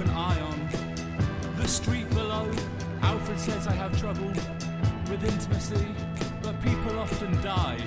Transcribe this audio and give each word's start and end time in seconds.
an 0.00 0.10
eye 0.10 0.40
on. 0.40 0.68
The 1.56 1.68
street 1.68 2.08
below, 2.10 2.50
Alfred 3.02 3.38
says 3.38 3.66
I 3.66 3.72
have 3.72 3.98
trouble 3.98 4.28
with 5.10 5.24
intimacy, 5.24 5.86
but 6.42 6.60
people 6.62 6.98
often 6.98 7.32
die 7.42 7.78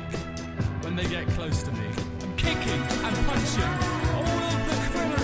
when 0.82 0.96
they 0.96 1.06
get 1.06 1.28
close 1.30 1.64
to 1.64 1.72
me. 1.72 1.88
I'm 2.22 2.36
kicking 2.36 2.82
and 3.08 3.16
punching 3.28 3.74
all 4.16 4.40
of 4.52 4.62
the 4.70 4.76
criminals, 4.92 5.23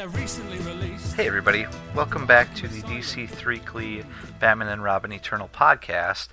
Hey, 0.00 1.26
everybody. 1.26 1.66
Welcome 1.94 2.24
back 2.24 2.54
to 2.54 2.66
the 2.66 2.80
DC 2.80 3.28
Threekly 3.28 4.02
Batman 4.38 4.68
and 4.68 4.82
Robin 4.82 5.12
Eternal 5.12 5.50
podcast. 5.52 6.28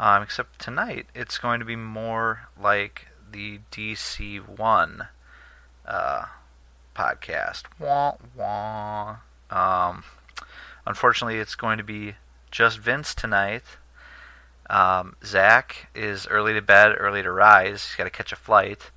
Um, 0.00 0.24
except 0.24 0.58
tonight, 0.58 1.06
it's 1.14 1.38
going 1.38 1.60
to 1.60 1.64
be 1.64 1.76
more 1.76 2.48
like 2.60 3.06
the 3.30 3.60
DC 3.70 4.40
1 4.40 5.06
uh, 5.86 6.24
podcast. 6.96 7.62
Wah, 7.78 8.14
wah. 8.34 9.18
Um, 9.48 10.02
unfortunately, 10.84 11.38
it's 11.38 11.54
going 11.54 11.78
to 11.78 11.84
be 11.84 12.16
just 12.50 12.80
Vince 12.80 13.14
tonight. 13.14 13.62
Um, 14.68 15.14
Zach 15.24 15.86
is 15.94 16.26
early 16.26 16.52
to 16.54 16.62
bed, 16.62 16.96
early 16.98 17.22
to 17.22 17.30
rise. 17.30 17.86
He's 17.86 17.94
got 17.94 18.04
to 18.04 18.10
catch 18.10 18.32
a 18.32 18.36
flight. 18.36 18.90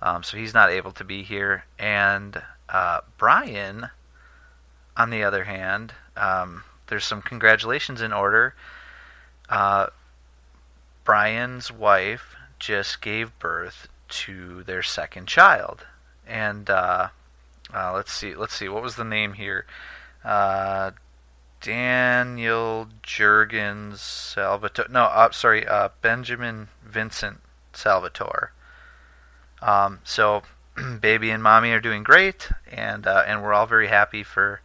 Um, 0.00 0.22
so 0.22 0.36
he's 0.36 0.54
not 0.54 0.70
able 0.70 0.92
to 0.92 1.02
be 1.02 1.24
here. 1.24 1.64
And 1.76 2.40
uh, 2.68 3.00
Brian, 3.16 3.90
on 4.96 5.10
the 5.10 5.22
other 5.22 5.44
hand, 5.44 5.94
um, 6.16 6.64
there's 6.88 7.04
some 7.04 7.22
congratulations 7.22 8.00
in 8.00 8.12
order. 8.12 8.54
Uh, 9.48 9.86
Brian's 11.04 11.72
wife 11.72 12.34
just 12.58 13.00
gave 13.00 13.38
birth 13.38 13.88
to 14.08 14.62
their 14.64 14.82
second 14.82 15.26
child, 15.26 15.86
and 16.26 16.68
uh, 16.68 17.08
uh, 17.72 17.92
let's 17.94 18.12
see, 18.12 18.34
let's 18.34 18.54
see, 18.54 18.68
what 18.68 18.82
was 18.82 18.96
the 18.96 19.04
name 19.04 19.34
here? 19.34 19.66
Uh, 20.24 20.90
Daniel 21.60 22.88
Jurgens 23.02 23.98
Salvatore. 23.98 24.86
No, 24.90 25.04
uh, 25.04 25.30
sorry, 25.30 25.66
uh, 25.66 25.88
Benjamin 26.02 26.68
Vincent 26.84 27.40
Salvatore. 27.72 28.52
Um, 29.60 30.00
so, 30.04 30.42
baby 31.00 31.30
and 31.30 31.42
mommy 31.42 31.72
are 31.72 31.80
doing 31.80 32.02
great, 32.02 32.50
and 32.70 33.06
uh, 33.06 33.24
and 33.26 33.42
we're 33.42 33.54
all 33.54 33.66
very 33.66 33.88
happy 33.88 34.22
for 34.22 34.60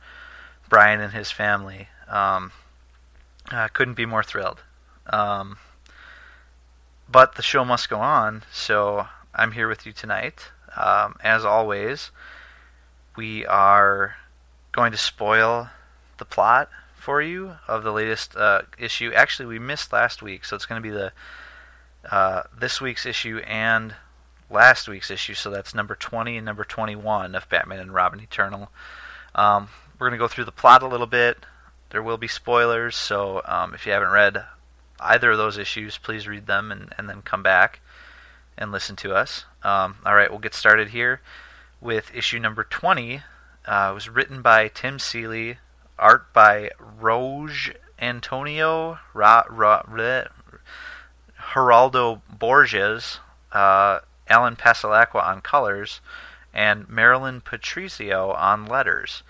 Brian 0.70 1.00
and 1.00 1.14
his 1.14 1.32
family. 1.32 1.90
Um, 2.08 2.52
uh, 3.52 3.68
couldn't 3.70 3.96
be 3.96 4.06
more 4.06 4.24
thrilled. 4.24 4.64
Um, 5.08 5.58
but 7.10 7.36
the 7.36 7.42
show 7.42 7.66
must 7.66 7.90
go 7.90 8.00
on, 8.00 8.44
so 8.52 9.08
I'm 9.36 9.52
here 9.52 9.68
with 9.68 9.86
you 9.86 9.92
tonight. 9.92 10.52
Um, 10.76 11.18
as 11.24 11.46
always, 11.46 12.12
we 13.16 13.46
are 13.46 14.16
going 14.72 14.92
to 14.92 14.98
spoil 14.98 15.70
the 16.18 16.26
plot 16.26 16.70
for 16.96 17.22
you 17.22 17.56
of 17.68 17.84
the 17.84 17.92
latest 17.92 18.36
uh, 18.36 18.62
issue. 18.78 19.12
Actually, 19.14 19.46
we 19.46 19.60
missed 19.60 19.94
last 19.94 20.22
week, 20.22 20.46
so 20.46 20.56
it's 20.56 20.66
going 20.66 20.82
to 20.82 20.88
be 20.88 20.94
the 20.94 21.12
uh, 22.10 22.44
this 22.58 22.82
week's 22.82 23.06
issue 23.06 23.40
and 23.48 23.96
last 24.54 24.88
week's 24.88 25.12
issue. 25.12 25.34
So 25.34 25.50
that's 25.50 25.76
number 25.76 25.96
20 25.96 26.38
and 26.38 26.46
number 26.46 26.64
21 26.64 27.36
of 27.36 27.50
Batman 27.50 27.80
and 27.80 27.94
Robin 27.94 28.20
Eternal. 28.20 28.70
Um, 29.36 29.70
we're 30.00 30.08
going 30.08 30.18
to 30.18 30.24
go 30.24 30.28
through 30.28 30.46
the 30.46 30.52
plot 30.52 30.84
a 30.84 30.88
little 30.88 31.08
bit. 31.08 31.40
There 31.90 32.04
will 32.04 32.18
be 32.18 32.28
spoilers, 32.28 32.96
so 32.96 33.42
um, 33.46 33.74
if 33.74 33.86
you 33.86 33.92
haven't 33.92 34.12
read 34.12 34.46
either 35.00 35.32
of 35.32 35.38
those 35.38 35.58
issues, 35.58 35.98
please 35.98 36.28
read 36.28 36.48
them 36.48 36.72
and, 36.72 36.94
and 36.98 37.10
then 37.10 37.22
come 37.22 37.44
back 37.44 37.82
and 38.58 38.72
listen 38.72 38.96
to 38.98 39.14
us. 39.14 39.46
Um, 39.64 39.98
all 40.06 40.16
right, 40.16 40.30
we'll 40.30 40.40
get 40.40 40.54
started 40.54 40.90
here 40.90 41.22
with 41.82 42.14
issue 42.16 42.40
number 42.40 42.64
20. 42.64 43.22
Uh, 43.66 43.90
it 43.92 43.94
was 43.94 44.10
written 44.10 44.42
by 44.42 44.68
Tim 44.68 45.00
Seeley, 45.00 45.58
art 46.00 46.32
by 46.34 46.72
Roge 46.80 47.76
Antonio, 48.00 49.00
Ra, 49.14 49.44
Ra, 49.50 49.84
Ra, 49.88 50.24
Geraldo 51.54 52.22
Borges, 52.30 53.20
uh, 53.52 54.00
Allen 54.34 54.56
Passalaqua 54.56 55.24
on 55.24 55.42
colors, 55.42 56.02
and 56.54 56.90
Marilyn 56.90 57.40
Patrizio 57.40 58.36
on 58.36 58.66
letters. 58.66 59.22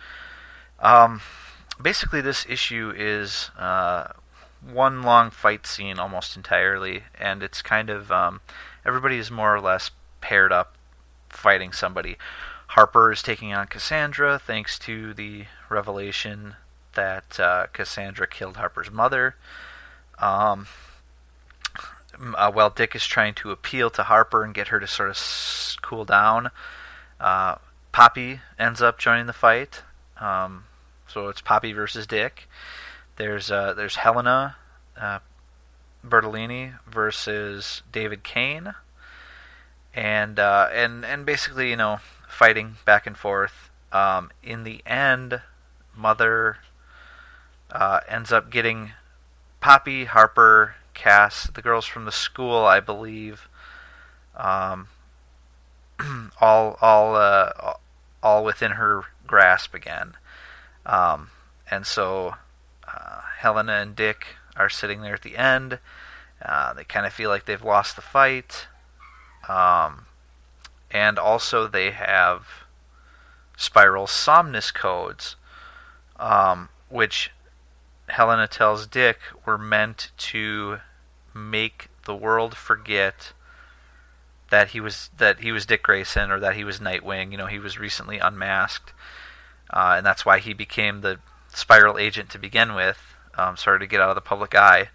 Um, 0.79 1.21
basically, 1.81 2.21
this 2.21 2.45
issue 2.47 2.93
is 2.95 3.51
uh, 3.59 4.13
one 4.61 5.03
long 5.03 5.29
fight 5.29 5.67
scene 5.67 5.99
almost 5.99 6.37
entirely, 6.37 7.03
and 7.19 7.43
it's 7.43 7.61
kind 7.61 7.89
of 7.89 8.13
um, 8.13 8.39
everybody 8.85 9.17
is 9.17 9.29
more 9.29 9.53
or 9.53 9.59
less 9.59 9.91
paired 10.21 10.53
up 10.53 10.75
fighting 11.27 11.73
somebody. 11.73 12.15
Harper 12.67 13.11
is 13.11 13.21
taking 13.21 13.53
on 13.53 13.67
Cassandra 13.67 14.39
thanks 14.39 14.79
to 14.79 15.13
the 15.13 15.45
revelation 15.69 16.55
that 16.93 17.37
uh, 17.41 17.67
Cassandra 17.73 18.25
killed 18.25 18.55
Harper's 18.55 18.89
mother. 18.89 19.35
Um, 20.17 20.67
uh, 22.35 22.51
while 22.51 22.69
Dick 22.69 22.95
is 22.95 23.05
trying 23.05 23.33
to 23.35 23.51
appeal 23.51 23.89
to 23.91 24.03
Harper 24.03 24.43
and 24.43 24.53
get 24.53 24.69
her 24.69 24.79
to 24.79 24.87
sort 24.87 25.09
of 25.09 25.15
s- 25.15 25.77
cool 25.81 26.05
down, 26.05 26.51
uh, 27.19 27.55
Poppy 27.91 28.41
ends 28.57 28.81
up 28.81 28.97
joining 28.97 29.27
the 29.27 29.33
fight. 29.33 29.83
Um, 30.19 30.65
so 31.07 31.27
it's 31.29 31.41
Poppy 31.41 31.73
versus 31.73 32.07
Dick. 32.07 32.47
There's 33.17 33.51
uh, 33.51 33.73
there's 33.73 33.97
Helena 33.97 34.55
uh, 34.97 35.19
Bertolini 36.05 36.73
versus 36.89 37.83
David 37.91 38.23
Cain, 38.23 38.73
and 39.93 40.39
uh, 40.39 40.69
and 40.73 41.05
and 41.05 41.25
basically 41.25 41.69
you 41.69 41.77
know 41.77 41.99
fighting 42.27 42.77
back 42.85 43.05
and 43.05 43.17
forth. 43.17 43.69
Um, 43.91 44.31
in 44.41 44.63
the 44.63 44.81
end, 44.87 45.41
Mother 45.95 46.57
uh, 47.71 47.99
ends 48.07 48.31
up 48.31 48.49
getting 48.49 48.93
Poppy, 49.61 50.05
Harper, 50.05 50.75
Cass, 50.93 51.49
the 51.53 51.61
girls 51.61 51.85
from 51.85 52.05
the 52.05 52.11
school, 52.11 52.65
I 52.65 52.79
believe, 52.79 53.47
um, 54.35 54.87
all 56.41 56.77
all 56.81 57.15
uh, 57.15 57.73
all 58.21 58.43
within 58.43 58.71
her 58.71 59.03
grasp 59.27 59.73
again. 59.73 60.13
Um, 60.85 61.29
and 61.69 61.85
so 61.85 62.35
uh, 62.87 63.21
Helena 63.37 63.73
and 63.73 63.95
Dick 63.95 64.25
are 64.55 64.69
sitting 64.69 65.01
there 65.01 65.15
at 65.15 65.21
the 65.21 65.37
end. 65.37 65.79
Uh, 66.41 66.73
they 66.73 66.83
kind 66.83 67.05
of 67.05 67.13
feel 67.13 67.29
like 67.29 67.45
they've 67.45 67.63
lost 67.63 67.95
the 67.95 68.01
fight. 68.01 68.67
Um, 69.47 70.05
and 70.91 71.17
also 71.17 71.67
they 71.67 71.91
have 71.91 72.47
spiral 73.57 74.07
somnus 74.07 74.71
codes, 74.71 75.35
um, 76.17 76.69
which 76.89 77.31
Helena 78.13 78.47
tells 78.47 78.85
Dick 78.85 79.19
were 79.45 79.57
meant 79.57 80.11
to 80.17 80.79
make 81.33 81.89
the 82.05 82.15
world 82.15 82.55
forget 82.55 83.33
that 84.49 84.69
he 84.69 84.79
was 84.79 85.09
that 85.17 85.39
he 85.39 85.51
was 85.51 85.65
Dick 85.65 85.81
Grayson 85.81 86.29
or 86.29 86.39
that 86.39 86.55
he 86.55 86.63
was 86.63 86.79
Nightwing. 86.79 87.31
You 87.31 87.37
know, 87.37 87.47
he 87.47 87.57
was 87.57 87.79
recently 87.79 88.19
unmasked, 88.19 88.93
uh, 89.71 89.95
and 89.97 90.05
that's 90.05 90.25
why 90.25 90.37
he 90.37 90.53
became 90.53 91.01
the 91.01 91.19
Spiral 91.49 91.97
agent 91.97 92.29
to 92.29 92.37
begin 92.37 92.75
with. 92.75 93.15
Um, 93.35 93.57
started 93.57 93.79
to 93.79 93.87
get 93.87 93.99
out 93.99 94.09
of 94.09 94.15
the 94.15 94.21
public 94.21 94.53
eye, 94.53 94.89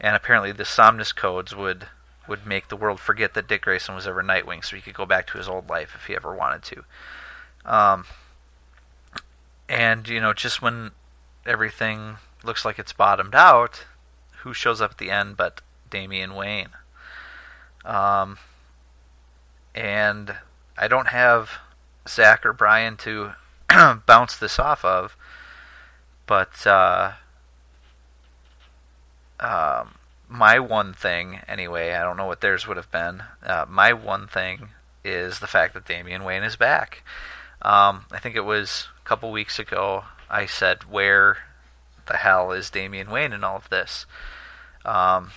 and 0.00 0.14
apparently 0.14 0.52
the 0.52 0.64
Somnus 0.64 1.12
codes 1.12 1.54
would 1.56 1.88
would 2.28 2.46
make 2.46 2.68
the 2.68 2.76
world 2.76 3.00
forget 3.00 3.34
that 3.34 3.48
Dick 3.48 3.62
Grayson 3.62 3.96
was 3.96 4.06
ever 4.06 4.22
Nightwing, 4.22 4.64
so 4.64 4.76
he 4.76 4.82
could 4.82 4.94
go 4.94 5.04
back 5.04 5.26
to 5.28 5.38
his 5.38 5.48
old 5.48 5.68
life 5.68 5.96
if 5.96 6.06
he 6.06 6.14
ever 6.14 6.32
wanted 6.32 6.62
to. 6.62 6.84
Um, 7.64 8.04
and 9.68 10.08
you 10.08 10.20
know, 10.20 10.32
just 10.32 10.62
when 10.62 10.92
everything 11.44 12.18
looks 12.44 12.64
like 12.64 12.78
it's 12.78 12.92
bottomed 12.92 13.34
out, 13.34 13.84
who 14.42 14.52
shows 14.52 14.80
up 14.80 14.92
at 14.92 14.98
the 14.98 15.10
end 15.10 15.36
but 15.36 15.60
Damian 15.90 16.34
Wayne? 16.34 16.70
Um, 17.84 18.38
and 19.74 20.36
I 20.76 20.88
don't 20.88 21.08
have 21.08 21.50
Zach 22.08 22.44
or 22.44 22.52
Brian 22.52 22.96
to 22.98 23.32
bounce 24.06 24.36
this 24.36 24.58
off 24.58 24.84
of, 24.84 25.16
but 26.26 26.66
uh, 26.66 27.12
um, 29.40 29.94
my 30.28 30.58
one 30.58 30.94
thing, 30.94 31.40
anyway, 31.48 31.92
I 31.92 32.02
don't 32.02 32.16
know 32.16 32.26
what 32.26 32.40
theirs 32.40 32.66
would 32.66 32.76
have 32.76 32.90
been. 32.90 33.22
Uh, 33.44 33.66
my 33.68 33.92
one 33.92 34.26
thing 34.26 34.68
is 35.04 35.40
the 35.40 35.46
fact 35.46 35.74
that 35.74 35.86
Damian 35.86 36.24
Wayne 36.24 36.44
is 36.44 36.56
back. 36.56 37.02
Um, 37.60 38.06
I 38.10 38.18
think 38.18 38.34
it 38.34 38.44
was 38.44 38.88
a 39.04 39.08
couple 39.08 39.30
weeks 39.30 39.58
ago 39.58 40.04
I 40.30 40.46
said, 40.46 40.90
Where 40.90 41.38
the 42.06 42.18
hell 42.18 42.52
is 42.52 42.70
Damian 42.70 43.10
Wayne 43.10 43.32
in 43.32 43.44
all 43.44 43.56
of 43.56 43.68
this? 43.68 44.06
Um, 44.84 45.30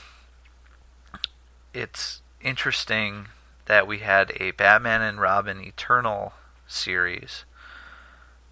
it's 1.74 2.22
interesting 2.42 3.28
that 3.66 3.88
we 3.88 4.00
had 4.00 4.32
a 4.40 4.52
Batman 4.52 5.02
and 5.02 5.20
Robin 5.20 5.62
Eternal 5.62 6.34
series 6.68 7.46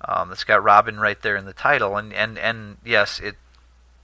um, 0.01 0.29
that's 0.29 0.43
got 0.43 0.63
Robin 0.63 0.99
right 0.99 1.21
there 1.21 1.35
in 1.35 1.45
the 1.45 1.53
title, 1.53 1.97
and 1.97 2.13
and 2.13 2.37
and 2.37 2.77
yes, 2.83 3.19
it 3.19 3.35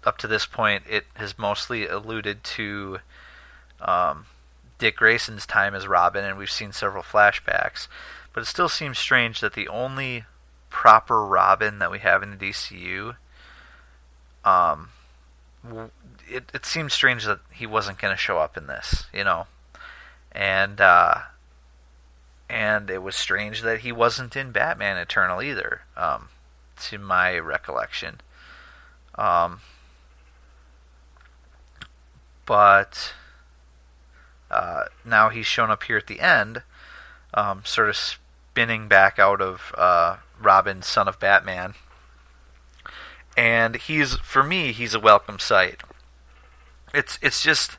up 0.04 0.18
to 0.20 0.28
this 0.28 0.46
point, 0.46 0.84
it 0.90 1.06
has 1.16 1.38
mostly 1.38 1.88
alluded 1.88 2.44
to 2.44 3.00
um, 3.82 4.26
Dick 4.78 4.98
Grayson's 4.98 5.46
time 5.46 5.76
as 5.76 5.88
Robin, 5.88 6.24
and 6.24 6.38
we've 6.38 6.52
seen 6.52 6.72
several 6.72 7.04
flashbacks. 7.04 7.88
But 8.34 8.42
it 8.42 8.48
still 8.48 8.70
seems 8.70 8.98
strange 8.98 9.42
that 9.42 9.54
the 9.54 9.68
only 9.68 10.26
proper 10.70 11.26
Robin 11.26 11.80
that 11.80 11.92
we 11.92 12.00
have 12.00 12.24
in 12.24 12.32
the 12.32 12.38
DCU, 12.38 13.18
um, 14.46 14.90
it 16.30 16.50
it 16.54 16.66
seems 16.66 16.94
strange 16.94 17.26
that 17.26 17.40
he 17.52 17.66
wasn't 17.66 18.00
going 18.00 18.14
to 18.14 18.18
show 18.18 18.38
up 18.38 18.58
in 18.58 18.68
this, 18.68 19.06
you 19.14 19.24
know, 19.24 19.48
and 20.32 20.80
uh, 20.80 21.20
and 22.50 22.90
it 22.90 23.04
was 23.04 23.16
strange 23.16 23.62
that 23.62 23.80
he 23.80 23.92
wasn't 23.92 24.36
in 24.36 24.52
Batman 24.52 24.98
Eternal 24.98 25.42
either, 25.42 25.82
um, 25.96 26.30
to 26.84 26.98
my 26.98 27.38
recollection. 27.38 28.22
Um, 29.16 29.60
but 32.46 33.14
uh, 34.50 34.86
now 35.06 35.30
he's 35.30 35.46
shown 35.46 35.70
up 35.70 35.84
here 35.84 35.98
at 35.98 36.08
the 36.08 36.20
end, 36.20 36.64
um, 37.34 37.62
sort 37.66 37.90
of 37.90 37.96
spinning 37.96 38.88
back 38.88 39.20
out 39.20 39.42
of 39.42 39.74
uh, 39.78 40.18
Robin, 40.42 40.82
son 40.82 41.08
of 41.08 41.20
Batman. 41.20 41.76
And 43.40 43.78
he's, 43.78 44.18
for 44.18 44.44
me, 44.44 44.74
he's 44.74 44.94
a 44.94 45.00
welcome 45.00 45.40
sight. 45.40 45.80
It's, 46.94 47.18
it's 47.22 47.42
just, 47.42 47.78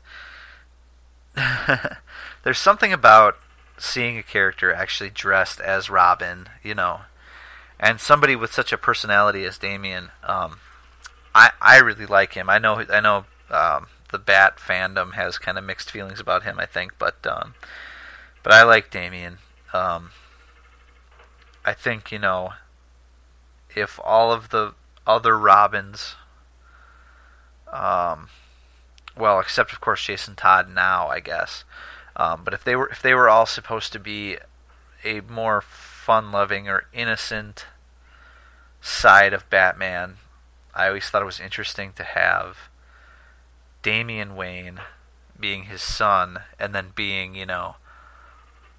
there's 2.43 2.57
something 2.57 2.91
about 2.91 3.37
seeing 3.77 4.17
a 4.17 4.23
character 4.23 4.73
actually 4.73 5.11
dressed 5.11 5.59
as 5.59 5.87
Robin, 5.87 6.49
you 6.63 6.73
know, 6.73 7.01
and 7.79 7.99
somebody 7.99 8.35
with 8.35 8.51
such 8.51 8.73
a 8.73 8.77
personality 8.77 9.45
as 9.45 9.59
Damian. 9.59 10.09
Um, 10.23 10.57
I 11.35 11.51
I 11.61 11.77
really 11.77 12.07
like 12.07 12.33
him. 12.33 12.49
I 12.49 12.57
know 12.57 12.83
I 12.89 12.99
know 12.99 13.25
um, 13.51 13.85
the 14.11 14.17
Bat 14.17 14.57
fandom 14.57 15.13
has 15.13 15.37
kind 15.37 15.59
of 15.59 15.63
mixed 15.63 15.91
feelings 15.91 16.19
about 16.19 16.41
him. 16.41 16.59
I 16.59 16.65
think, 16.65 16.93
but 16.97 17.15
um, 17.27 17.53
but 18.41 18.51
I 18.51 18.63
like 18.63 18.89
Damian. 18.89 19.37
Um, 19.73 20.09
I 21.63 21.73
think 21.73 22.11
you 22.11 22.17
know 22.19 22.53
if 23.75 23.99
all 24.03 24.31
of 24.31 24.49
the 24.49 24.73
other 25.05 25.37
Robins, 25.37 26.15
um, 27.71 28.29
well, 29.17 29.39
except 29.39 29.73
of 29.73 29.81
course 29.81 30.05
Jason 30.05 30.35
Todd 30.35 30.69
now, 30.69 31.07
I 31.07 31.19
guess. 31.19 31.63
Um, 32.15 32.41
but 32.43 32.53
if 32.53 32.63
they 32.63 32.75
were 32.75 32.87
if 32.89 33.01
they 33.01 33.13
were 33.13 33.29
all 33.29 33.45
supposed 33.45 33.93
to 33.93 33.99
be 33.99 34.37
a 35.03 35.21
more 35.21 35.61
fun-loving 35.61 36.67
or 36.67 36.85
innocent 36.93 37.65
side 38.81 39.33
of 39.33 39.49
Batman, 39.49 40.17
I 40.73 40.87
always 40.87 41.09
thought 41.09 41.21
it 41.21 41.25
was 41.25 41.39
interesting 41.39 41.93
to 41.93 42.03
have 42.03 42.57
Damian 43.81 44.35
Wayne 44.35 44.79
being 45.39 45.63
his 45.63 45.81
son 45.81 46.39
and 46.59 46.75
then 46.75 46.91
being, 46.95 47.35
you 47.35 47.45
know, 47.45 47.75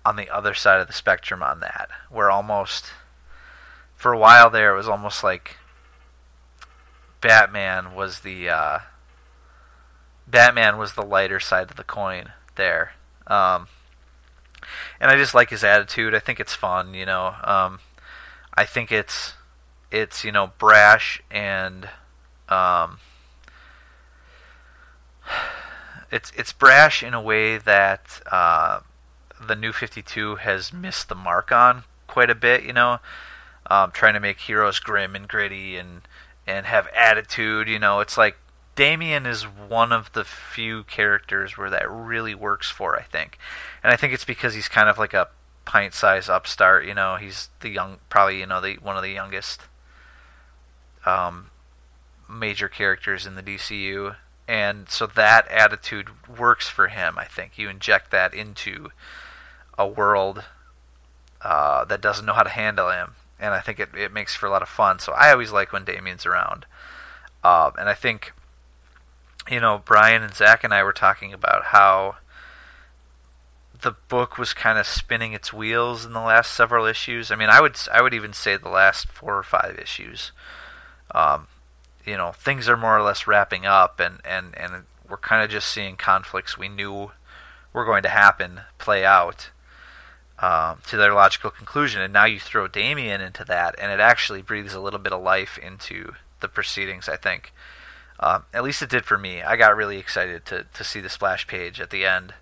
on 0.05 0.17
the 0.17 0.31
other 0.31 0.55
side 0.55 0.81
of 0.81 0.87
the 0.87 0.93
spectrum 0.93 1.43
on 1.43 1.61
that, 1.61 1.89
where 2.11 2.31
almost 2.31 2.87
for 3.95 4.13
a 4.13 4.19
while 4.19 4.51
there 4.51 4.73
it 4.73 4.77
was 4.77 4.89
almost 4.89 5.23
like 5.23 5.57
Batman 7.23 7.95
was 7.95 8.21
the 8.21 8.51
uh, 8.51 8.79
Batman 10.27 10.77
was 10.77 10.93
the 10.93 11.03
lighter 11.03 11.41
side 11.41 11.71
of 11.71 11.77
the 11.77 11.85
coin 11.85 12.33
there. 12.57 12.93
Um, 13.27 13.69
and 15.01 15.11
I 15.11 15.17
just 15.17 15.35
like 15.35 15.51
his 15.51 15.65
attitude. 15.65 16.15
I 16.15 16.19
think 16.19 16.41
it's 16.41 16.55
fun, 16.55 16.95
you 16.95 17.07
know. 17.07 17.35
Um, 17.43 17.81
I 18.55 18.65
think 18.65 18.93
it's 18.93 19.35
it's 19.91 20.25
you 20.25 20.33
know 20.33 20.53
brash 20.59 21.23
and 21.31 21.89
um, 22.49 22.99
it's 26.11 26.33
it's 26.37 26.53
brash 26.53 27.03
in 27.03 27.15
a 27.15 27.23
way 27.23 27.59
that 27.59 28.21
uh, 28.31 28.81
the 29.41 29.55
new 29.55 29.73
52 29.73 30.37
has 30.37 30.73
missed 30.73 31.09
the 31.09 31.15
mark 31.15 31.53
on 31.53 31.85
quite 32.07 32.31
a 32.31 32.35
bit 32.35 32.63
you 32.65 32.73
know 32.73 32.99
um, 33.71 33.91
trying 33.93 34.15
to 34.15 34.21
make 34.21 34.41
heroes 34.41 34.79
grim 34.79 35.15
and 35.15 35.29
gritty 35.29 35.77
and 35.77 36.03
and 36.47 36.67
have 36.67 36.89
attitude 36.89 37.69
you 37.69 37.79
know 37.79 38.01
it's 38.01 38.17
like 38.17 38.37
Damian 38.75 39.27
is 39.27 39.43
one 39.43 39.93
of 39.93 40.13
the 40.13 40.25
few 40.25 40.85
characters 40.85 41.59
where 41.59 41.69
that 41.69 41.91
really 41.91 42.35
works 42.35 42.71
for 42.71 42.99
I 42.99 43.03
think. 43.03 43.39
And 43.83 43.93
I 43.93 43.97
think 43.97 44.15
it's 44.15 44.25
because 44.25 44.55
he's 44.55 44.69
kind 44.69 44.89
of 44.89 44.99
like 44.99 45.13
a 45.13 45.29
pint-sized 45.65 46.31
upstart 46.31 46.87
you 46.87 46.95
know 46.95 47.17
he's 47.17 47.51
the 47.61 47.69
young 47.69 47.99
probably 48.09 48.41
you 48.41 48.47
know 48.47 48.61
the 48.61 48.75
one 48.77 48.97
of 48.97 49.03
the 49.03 49.11
youngest 49.11 49.63
um, 51.05 51.51
major 52.31 52.69
characters 52.69 53.27
in 53.27 53.35
the 53.35 53.43
DCU, 53.43 54.17
and 54.49 54.89
so 54.89 55.07
that 55.07 55.49
attitude 55.49 56.09
works 56.39 56.69
for 56.69 56.89
him. 56.89 57.19
I 57.19 57.25
think. 57.25 57.59
You 57.59 57.69
inject 57.69 58.11
that 58.11 58.35
into 58.35 58.91
a 59.79 59.87
world 59.87 60.45
uh, 61.41 61.85
that 61.87 62.01
doesn't 62.01 62.27
know 62.27 62.35
how 62.35 62.43
to 62.43 62.51
handle 62.51 62.91
him, 62.91 63.15
and 63.43 63.53
I 63.53 63.61
think 63.61 63.79
it 63.81 63.91
it 63.95 64.13
makes 64.13 64.35
for 64.35 64.47
a 64.47 64.51
lot 64.51 64.63
of 64.63 64.69
fun. 64.69 64.99
So 64.99 65.13
I 65.13 65.33
always 65.33 65.53
like 65.53 65.73
when 65.73 65.85
Damian's 65.85 66.25
around, 66.25 66.65
uh, 67.45 67.73
and 67.79 67.89
I 67.89 67.95
think 67.95 68.33
you 69.51 69.61
know 69.61 69.83
Brian 69.85 70.23
and 70.23 70.35
Zach 70.35 70.65
and 70.65 70.73
I 70.73 70.83
were 70.83 70.93
talking 70.93 71.33
about 71.33 71.65
how 71.67 72.17
the 73.81 73.97
book 74.09 74.39
was 74.39 74.55
kind 74.55 74.79
of 74.79 74.87
spinning 74.87 75.33
its 75.33 75.53
wheels 75.53 76.07
in 76.07 76.13
the 76.13 76.21
last 76.21 76.53
several 76.53 76.87
issues. 76.87 77.31
I 77.31 77.35
mean, 77.35 77.51
I 77.51 77.61
would 77.61 77.77
I 77.93 78.01
would 78.01 78.15
even 78.15 78.33
say 78.33 78.57
the 78.57 78.69
last 78.69 79.09
four 79.09 79.37
or 79.37 79.43
five 79.43 79.79
issues 79.79 80.33
um, 81.15 81.47
you 82.05 82.17
know, 82.17 82.33
things 82.33 82.69
are 82.69 82.77
more 82.77 82.97
or 82.97 83.03
less 83.03 83.27
wrapping 83.27 83.67
up, 83.67 84.01
and 84.01 84.21
and 84.25 84.57
and 84.59 84.85
we're 85.09 85.19
kind 85.19 85.45
of 85.45 85.51
just 85.51 85.69
seeing 85.69 85.97
conflicts 85.97 86.59
we 86.59 86.69
knew 86.69 87.13
were 87.73 87.85
going 87.85 88.03
to 88.03 88.09
happen 88.09 88.61
play 88.79 89.05
out 89.05 89.51
um, 90.43 90.79
to 90.89 90.97
their 90.97 91.15
logical 91.15 91.51
conclusion. 91.51 92.03
And 92.03 92.13
now 92.13 92.27
you 92.27 92.39
throw 92.39 92.69
Damian 92.69 93.21
into 93.21 93.45
that, 93.45 93.75
and 93.79 93.91
it 93.91 94.01
actually 94.01 94.43
breathes 94.43 94.75
a 94.75 94.81
little 94.81 94.99
bit 94.99 95.13
of 95.13 95.23
life 95.23 95.57
into 95.57 96.13
the 96.41 96.49
proceedings. 96.49 97.09
I 97.09 97.17
think, 97.17 97.53
um, 98.21 98.45
at 98.53 98.65
least 98.65 98.83
it 98.83 98.91
did 98.91 99.07
for 99.07 99.17
me. 99.17 99.41
I 99.41 99.57
got 99.57 99.77
really 99.77 99.99
excited 99.99 100.45
to 100.47 100.67
to 100.75 100.85
see 100.85 101.01
the 101.01 101.09
splash 101.09 101.47
page 101.47 101.81
at 101.81 101.91
the 101.91 102.05
end 102.05 102.35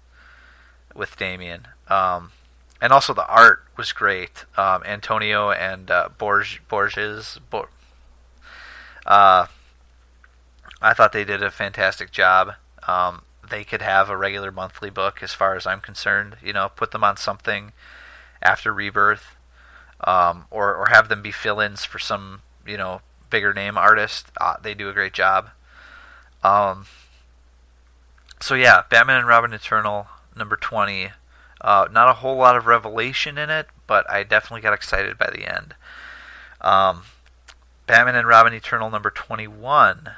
with 0.94 1.17
Damian. 1.17 1.69
Um, 1.88 2.32
and 2.81 2.92
also 2.92 3.12
the 3.12 3.26
art 3.26 3.62
was 3.76 3.92
great. 3.92 4.47
Um, 4.57 4.83
Antonio 4.85 5.50
and 5.50 5.90
uh, 5.90 6.09
Borges, 6.16 6.61
Borges, 6.69 7.38
Bor- 7.50 7.69
uh, 9.07 9.47
I 10.80 10.95
thought 10.95 11.12
they 11.12 11.25
did 11.25 11.42
a 11.42 11.50
fantastic 11.50 12.11
job. 12.11 12.54
Um, 12.88 13.23
they 13.50 13.64
could 13.64 13.83
have 13.83 14.09
a 14.09 14.16
regular 14.16 14.50
monthly 14.50 14.90
book, 14.90 15.23
as 15.23 15.33
far 15.33 15.57
as 15.57 15.66
I'm 15.66 15.80
concerned. 15.80 16.37
You 16.42 16.52
know, 16.52 16.71
put 16.75 16.90
them 16.92 17.04
on 17.04 17.16
something 17.16 17.73
after 18.42 18.73
Rebirth, 18.73 19.37
um, 20.02 20.47
or 20.50 20.75
or 20.75 20.87
have 20.90 21.09
them 21.09 21.23
be 21.23 21.33
fill-ins 21.33 21.85
for 21.85 21.99
some 21.99 22.42
you 22.66 22.76
know 22.76 23.00
bigger 23.28 23.52
name 23.52 23.76
artist. 23.76 24.26
Uh, 24.40 24.57
they 24.62 24.75
do 24.75 24.88
a 24.88 24.95
great 24.95 25.12
job. 25.12 25.50
Um, 26.42 26.87
so 28.40 28.54
yeah, 28.54 28.83
Batman 28.88 29.19
and 29.19 29.28
Robin 29.28 29.52
Eternal 29.52 30.07
number 30.37 30.57
twenty. 30.57 31.11
Uh, 31.61 31.87
not 31.92 32.09
a 32.09 32.14
whole 32.14 32.37
lot 32.37 32.57
of 32.57 32.66
revelation 32.66 33.37
in 33.37 33.50
it, 33.50 33.66
but 33.87 34.09
I 34.11 34.23
definitely 34.23 34.62
got 34.62 34.73
excited 34.73 35.19
by 35.19 35.28
the 35.30 35.47
end. 35.47 35.75
Um, 36.62 37.02
Batman 37.87 38.14
and 38.14 38.28
Robin 38.28 38.52
Eternal 38.52 38.88
number 38.88 39.11
21 39.11 40.11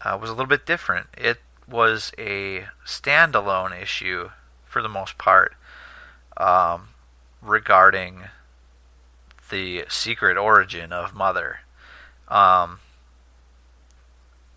uh, 0.00 0.18
was 0.20 0.28
a 0.28 0.32
little 0.32 0.48
bit 0.48 0.66
different. 0.66 1.06
It 1.16 1.38
was 1.68 2.12
a 2.18 2.66
standalone 2.86 3.80
issue 3.80 4.30
for 4.64 4.82
the 4.82 4.88
most 4.88 5.18
part 5.18 5.54
um, 6.36 6.88
regarding 7.40 8.24
the 9.50 9.84
secret 9.88 10.36
origin 10.36 10.92
of 10.92 11.14
Mother. 11.14 11.60
Um, 12.28 12.80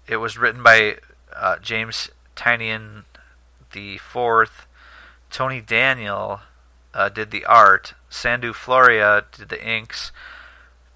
it 0.08 0.18
was 0.18 0.38
written 0.38 0.64
by 0.64 0.98
uh, 1.36 1.58
James 1.60 2.10
Tynion 2.36 3.04
the 3.74 3.98
fourth. 3.98 4.66
Tony 5.30 5.62
Daniel 5.62 6.42
uh, 6.94 7.10
did 7.10 7.32
the 7.32 7.46
art. 7.46 7.94
Sandu 8.10 8.54
Florea 8.54 9.26
did 9.32 9.50
the 9.50 9.64
inks. 9.64 10.12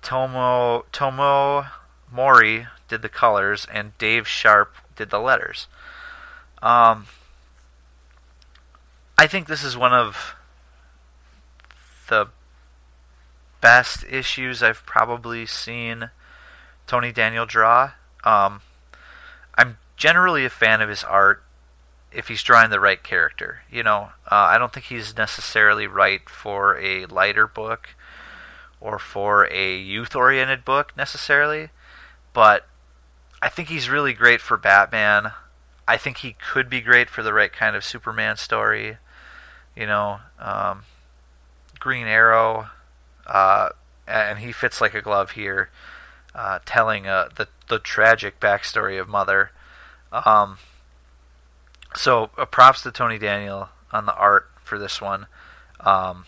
Tomeu 0.01 0.85
Tomeu 0.91 1.69
Morey 2.11 2.67
did 2.87 3.01
the 3.01 3.09
colors, 3.09 3.67
and 3.71 3.97
Dave 3.97 4.27
Sharpe 4.27 4.75
did 4.95 5.09
the 5.09 5.19
letters. 5.19 5.67
Um, 6.61 7.07
I 9.17 9.27
think 9.27 9.47
this 9.47 9.63
is 9.63 9.75
one 9.75 9.93
of 9.93 10.35
the 12.09 12.27
best 13.61 14.03
issues 14.09 14.61
I've 14.61 14.85
probably 14.85 15.45
seen 15.45 16.09
Tony 16.87 17.11
Daniel 17.11 17.45
draw. 17.45 17.91
Um, 18.23 18.61
I'm 19.55 19.77
generally 19.95 20.45
a 20.45 20.49
fan 20.49 20.81
of 20.81 20.89
his 20.89 21.03
art 21.03 21.43
if 22.11 22.27
he's 22.27 22.43
drawing 22.43 22.69
the 22.69 22.79
right 22.79 23.01
character. 23.01 23.61
You 23.71 23.83
know, 23.83 24.09
uh, 24.25 24.35
I 24.35 24.57
don't 24.57 24.73
think 24.73 24.87
he's 24.87 25.15
necessarily 25.15 25.87
right 25.87 26.27
for 26.29 26.77
a 26.79 27.05
lighter 27.05 27.47
book 27.47 27.89
or 28.79 28.99
for 28.99 29.47
a 29.51 29.77
youth 29.77 30.15
oriented 30.15 30.65
book 30.65 30.93
necessarily, 30.97 31.69
but 32.33 32.67
I 33.41 33.49
think 33.49 33.69
he's 33.69 33.89
really 33.89 34.13
great 34.13 34.41
for 34.41 34.57
Batman. 34.57 35.31
I 35.91 35.97
think 35.97 36.19
he 36.19 36.37
could 36.53 36.69
be 36.69 36.79
great 36.79 37.09
for 37.09 37.21
the 37.21 37.33
right 37.33 37.51
kind 37.51 37.75
of 37.75 37.83
Superman 37.83 38.37
story. 38.37 38.97
You 39.75 39.85
know, 39.87 40.21
um, 40.39 40.83
Green 41.81 42.07
Arrow, 42.07 42.69
uh, 43.27 43.69
and 44.07 44.39
he 44.39 44.53
fits 44.53 44.79
like 44.79 44.93
a 44.93 45.01
glove 45.01 45.31
here, 45.31 45.69
uh, 46.33 46.59
telling 46.65 47.07
uh, 47.07 47.27
the 47.35 47.49
the 47.67 47.77
tragic 47.77 48.39
backstory 48.39 49.01
of 49.01 49.09
Mother. 49.09 49.51
Um, 50.13 50.59
so 51.93 52.29
uh, 52.37 52.45
props 52.45 52.83
to 52.83 52.91
Tony 52.93 53.19
Daniel 53.19 53.67
on 53.91 54.05
the 54.05 54.15
art 54.15 54.49
for 54.63 54.79
this 54.79 55.01
one. 55.01 55.25
Um, 55.81 56.23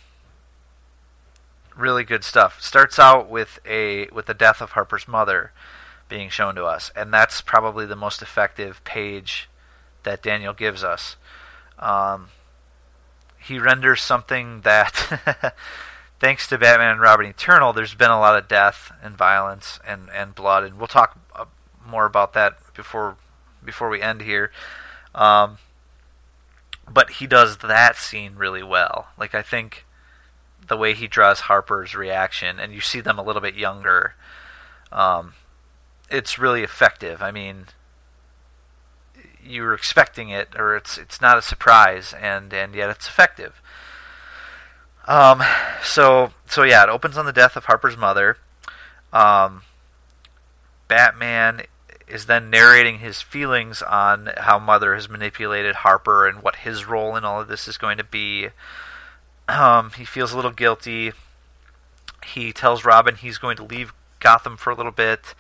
really 1.74 2.04
good 2.04 2.26
stuff. 2.26 2.62
Starts 2.62 3.00
out 3.00 3.30
with 3.30 3.60
a 3.66 4.08
with 4.08 4.26
the 4.26 4.34
death 4.34 4.60
of 4.60 4.72
Harper's 4.72 5.08
mother 5.08 5.54
being 6.10 6.28
shown 6.30 6.54
to 6.56 6.66
us, 6.66 6.92
and 6.98 7.14
that's 7.14 7.40
probably 7.40 7.86
the 7.86 7.96
most 7.96 8.22
effective 8.22 8.84
page 8.84 9.48
that 10.04 10.22
Daniel 10.22 10.54
gives 10.54 10.84
us. 10.84 11.16
Um, 11.80 12.30
he 13.40 13.60
renders 13.60 14.02
something 14.02 14.62
that, 14.62 15.54
thanks 16.20 16.48
to 16.48 16.58
Batman 16.58 16.92
and 16.92 17.02
Robin 17.02 17.26
Eternal, 17.26 17.74
there's 17.74 17.96
been 17.96 18.12
a 18.12 18.20
lot 18.20 18.38
of 18.38 18.48
death 18.48 18.92
and 19.02 19.18
violence 19.18 19.80
and, 19.86 20.10
and 20.14 20.34
blood, 20.34 20.64
and 20.64 20.78
we'll 20.78 20.88
talk 20.88 21.18
uh, 21.36 21.46
more 21.86 22.06
about 22.06 22.34
that 22.34 22.58
before 22.74 23.18
before 23.64 23.90
we 23.90 24.02
end 24.02 24.22
here. 24.22 24.52
Um, 25.16 25.58
but 26.92 27.12
he 27.12 27.28
does 27.28 27.58
that 27.58 27.96
scene 27.96 28.36
really 28.36 28.64
well. 28.64 29.08
Like 29.18 29.34
I 29.34 29.42
think 29.42 29.86
the 30.68 30.78
way 30.78 30.94
he 30.94 31.08
draws 31.08 31.42
Harper's 31.42 31.96
reaction, 31.96 32.60
and 32.60 32.74
you 32.74 32.82
see 32.82 33.02
them 33.02 33.20
a 33.20 33.24
little 33.24 33.42
bit 33.42 33.56
younger. 33.56 34.16
Um, 34.92 35.34
it's 36.10 36.38
really 36.38 36.64
effective. 36.64 37.22
I 37.22 37.32
mean, 37.32 37.66
you're 39.46 39.74
expecting 39.74 40.30
it, 40.30 40.50
or 40.58 40.76
it's 40.76 40.98
it's 40.98 41.22
not 41.22 41.38
a 41.38 41.42
surprise, 41.42 42.14
and 42.20 42.54
and 42.54 42.74
yet 42.76 42.90
it's 42.90 43.08
effective. 43.08 43.62
Um, 45.08 45.44
so 45.84 46.32
so 46.48 46.64
yeah, 46.64 46.84
it 46.84 46.90
opens 46.90 47.18
on 47.18 47.26
the 47.26 47.34
death 47.34 47.56
of 47.56 47.66
Harper's 47.66 47.98
mother. 47.98 48.38
Um, 49.12 49.62
Batman 50.88 51.64
is 52.08 52.26
then 52.26 52.50
narrating 52.50 53.00
his 53.00 53.22
feelings 53.22 53.82
on 53.82 54.30
how 54.38 54.60
Mother 54.60 54.94
has 54.96 55.10
manipulated 55.10 55.76
Harper 55.76 56.28
and 56.28 56.44
what 56.44 56.58
his 56.58 56.86
role 56.86 57.16
in 57.16 57.24
all 57.24 57.42
of 57.42 57.48
this 57.48 57.68
is 57.68 57.78
going 57.78 57.98
to 57.98 58.04
be. 58.04 58.50
Um, 59.48 59.92
he 59.92 60.06
feels 60.06 60.32
a 60.32 60.36
little 60.36 60.52
guilty. 60.52 61.14
He 62.26 62.54
tells 62.54 62.86
Robin 62.86 63.16
he's 63.16 63.38
going 63.38 63.58
to 63.58 63.64
leave 63.64 63.94
Gotham 64.20 64.58
for 64.58 64.70
a 64.70 64.76
little 64.76 64.92
bit, 64.92 65.34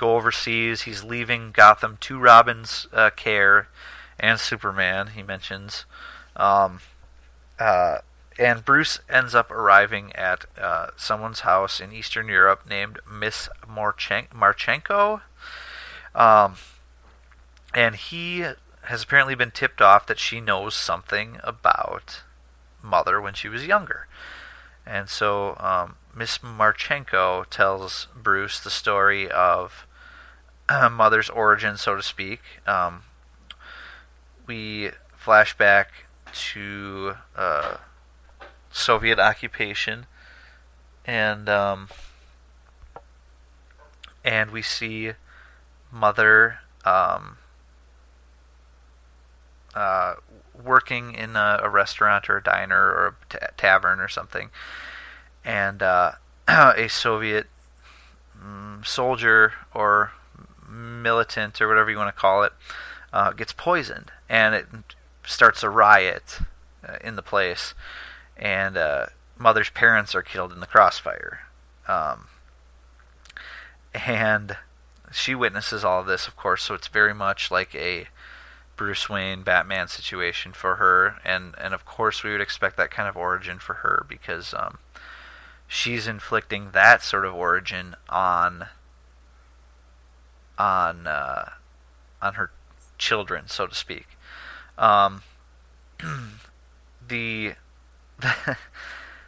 go 0.00 0.16
overseas. 0.16 0.82
He's 0.82 1.04
leaving 1.04 1.52
Gotham 1.52 1.98
to 2.00 2.18
Robin's 2.18 2.86
uh, 2.92 3.10
care 3.10 3.68
and 4.18 4.40
Superman, 4.40 5.08
he 5.08 5.22
mentions. 5.22 5.84
Um, 6.36 6.80
uh, 7.58 7.98
and 8.38 8.64
Bruce 8.64 9.00
ends 9.08 9.34
up 9.34 9.50
arriving 9.50 10.14
at 10.16 10.46
uh, 10.58 10.88
someone's 10.96 11.40
house 11.40 11.80
in 11.80 11.92
Eastern 11.92 12.28
Europe 12.28 12.62
named 12.68 12.98
Miss 13.10 13.48
Marchen- 13.68 14.28
Marchenko. 14.28 15.20
Um, 16.14 16.54
and 17.74 17.94
he 17.96 18.46
has 18.84 19.02
apparently 19.02 19.34
been 19.34 19.50
tipped 19.50 19.82
off 19.82 20.06
that 20.06 20.18
she 20.18 20.40
knows 20.40 20.74
something 20.74 21.38
about 21.44 22.22
Mother 22.82 23.20
when 23.20 23.34
she 23.34 23.48
was 23.48 23.66
younger. 23.66 24.06
And 24.86 25.08
so 25.08 25.56
um, 25.60 25.96
Miss 26.14 26.38
Marchenko 26.38 27.44
tells 27.50 28.08
Bruce 28.16 28.58
the 28.58 28.70
story 28.70 29.30
of 29.30 29.86
uh, 30.70 30.88
Mother's 30.88 31.28
origin, 31.28 31.76
so 31.76 31.96
to 31.96 32.02
speak. 32.02 32.40
Um, 32.66 33.02
we 34.46 34.90
flash 35.16 35.56
back 35.56 35.90
to 36.32 37.14
uh, 37.36 37.76
Soviet 38.70 39.18
occupation, 39.18 40.06
and 41.04 41.48
um, 41.48 41.88
and 44.24 44.52
we 44.52 44.62
see 44.62 45.12
Mother 45.90 46.60
um, 46.84 47.38
uh, 49.74 50.14
working 50.62 51.14
in 51.14 51.34
a, 51.34 51.60
a, 51.62 51.68
restaurant 51.68 52.30
or 52.30 52.36
a 52.36 52.42
diner 52.42 52.80
or 52.80 53.06
a 53.08 53.32
t- 53.32 53.46
tavern 53.56 53.98
or 53.98 54.08
something, 54.08 54.50
and 55.44 55.82
uh, 55.82 56.12
a 56.48 56.86
Soviet 56.88 57.46
mm, 58.40 58.86
soldier 58.86 59.54
or 59.74 60.12
militant 60.70 61.60
or 61.60 61.68
whatever 61.68 61.90
you 61.90 61.96
want 61.96 62.14
to 62.14 62.20
call 62.20 62.42
it 62.42 62.52
uh, 63.12 63.32
gets 63.32 63.52
poisoned, 63.52 64.10
and 64.28 64.54
it 64.54 64.66
starts 65.24 65.62
a 65.62 65.70
riot 65.70 66.38
uh, 66.86 66.96
in 67.02 67.16
the 67.16 67.22
place, 67.22 67.74
and 68.36 68.76
uh, 68.76 69.06
mother's 69.38 69.70
parents 69.70 70.14
are 70.14 70.22
killed 70.22 70.52
in 70.52 70.60
the 70.60 70.66
crossfire, 70.66 71.40
um, 71.88 72.28
and 73.94 74.56
she 75.12 75.34
witnesses 75.34 75.84
all 75.84 76.00
of 76.00 76.06
this, 76.06 76.28
of 76.28 76.36
course. 76.36 76.62
So 76.62 76.74
it's 76.74 76.88
very 76.88 77.14
much 77.14 77.50
like 77.50 77.74
a 77.74 78.06
Bruce 78.76 79.08
Wayne 79.08 79.42
Batman 79.42 79.88
situation 79.88 80.52
for 80.52 80.76
her, 80.76 81.16
and 81.24 81.54
and 81.58 81.74
of 81.74 81.84
course 81.84 82.22
we 82.22 82.30
would 82.32 82.40
expect 82.40 82.76
that 82.76 82.90
kind 82.90 83.08
of 83.08 83.16
origin 83.16 83.58
for 83.58 83.74
her 83.74 84.06
because 84.08 84.54
um, 84.54 84.78
she's 85.66 86.06
inflicting 86.06 86.70
that 86.70 87.02
sort 87.02 87.26
of 87.26 87.34
origin 87.34 87.94
on 88.08 88.68
on 90.60 91.06
uh, 91.06 91.50
on 92.20 92.34
her 92.34 92.50
children, 92.98 93.48
so 93.48 93.66
to 93.66 93.74
speak. 93.74 94.06
Um, 94.76 95.22
the 97.08 97.54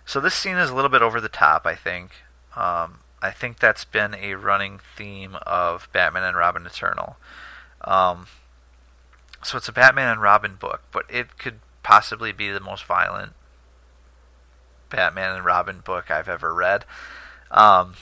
so 0.05 0.21
this 0.21 0.35
scene 0.35 0.57
is 0.57 0.69
a 0.69 0.75
little 0.75 0.91
bit 0.91 1.01
over 1.01 1.21
the 1.21 1.31
top, 1.31 1.67
I 1.67 1.75
think. 1.75 2.11
Um, 2.55 2.99
I 3.23 3.31
think 3.31 3.59
that's 3.59 3.85
been 3.85 4.15
a 4.15 4.35
running 4.35 4.81
theme 4.97 5.37
of 5.47 5.89
Batman 5.93 6.25
and 6.25 6.37
Robin 6.37 6.67
Eternal. 6.67 7.17
Um, 7.81 8.27
so 9.43 9.57
it's 9.57 9.69
a 9.69 9.73
Batman 9.73 10.09
and 10.09 10.21
Robin 10.21 10.57
book, 10.57 10.83
but 10.93 11.07
it 11.09 11.39
could 11.39 11.61
possibly 11.83 12.33
be 12.33 12.51
the 12.51 12.61
most 12.61 12.85
violent 12.85 13.33
Batman 14.91 15.35
and 15.37 15.45
Robin 15.45 15.81
book 15.81 16.11
I've 16.11 16.29
ever 16.29 16.53
read. 16.53 16.85
Um, 17.51 17.95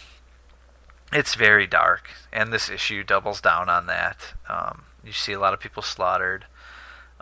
it's 1.12 1.34
very 1.34 1.66
dark, 1.66 2.10
and 2.32 2.52
this 2.52 2.70
issue 2.70 3.02
doubles 3.02 3.40
down 3.40 3.68
on 3.68 3.86
that. 3.86 4.34
Um, 4.48 4.82
you 5.04 5.12
see 5.12 5.32
a 5.32 5.40
lot 5.40 5.54
of 5.54 5.60
people 5.60 5.82
slaughtered. 5.82 6.46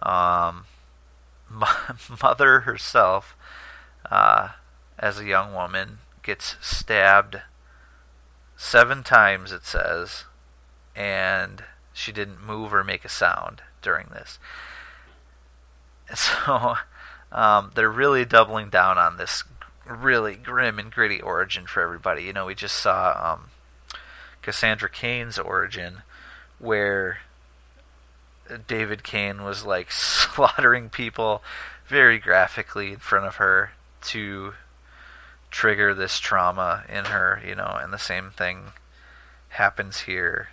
Um, 0.02 0.64
mother 2.23 2.61
herself, 2.61 3.37
uh, 4.11 4.50
as 4.99 5.18
a 5.18 5.25
young 5.25 5.54
woman, 5.54 5.99
gets 6.23 6.57
stabbed 6.61 7.40
seven 8.57 9.02
times, 9.02 9.52
it 9.52 9.64
says, 9.64 10.25
and 10.95 11.64
she 11.92 12.12
didn't 12.12 12.45
move 12.45 12.75
or 12.75 12.85
make 12.85 13.04
a 13.04 13.09
sound 13.09 13.62
during 13.83 14.09
this. 14.12 14.38
So 16.14 16.76
um, 17.30 17.73
they're 17.75 17.90
really 17.90 18.25
doubling 18.25 18.71
down 18.71 18.97
on 18.97 19.18
this 19.18 19.45
really 19.87 20.37
grim 20.37 20.78
and 20.78 20.90
gritty 20.90 21.21
origin 21.21 21.66
for 21.66 21.83
everybody. 21.83 22.23
You 22.23 22.33
know, 22.33 22.47
we 22.47 22.54
just 22.54 22.76
saw 22.76 23.35
um, 23.35 23.50
Cassandra 24.49 24.88
Cain's 24.88 25.38
origin, 25.38 25.99
where 26.59 27.19
David 28.67 29.05
Cain 29.05 29.45
was 29.45 29.67
like 29.67 29.93
slaughtering 29.93 30.88
people 30.88 31.43
very 31.87 32.19
graphically 32.19 32.95
in 32.95 32.99
front 32.99 33.26
of 33.26 33.37
her 33.37 33.73
to 34.05 34.55
trigger 35.50 35.93
this 35.93 36.19
trauma 36.19 36.85
in 36.88 37.05
her, 37.05 37.43
you 37.47 37.55
know, 37.55 37.78
and 37.78 37.93
the 37.93 37.99
same 37.99 38.31
thing 38.31 38.73
happens 39.50 40.00
here 40.00 40.49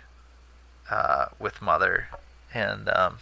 uh, 0.90 1.28
with 1.38 1.62
Mother. 1.62 2.08
And, 2.52 2.90
um, 2.90 3.16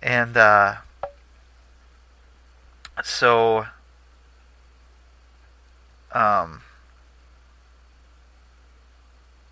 and, 0.00 0.36
uh, 0.36 0.76
so, 3.02 3.66
um, 6.16 6.62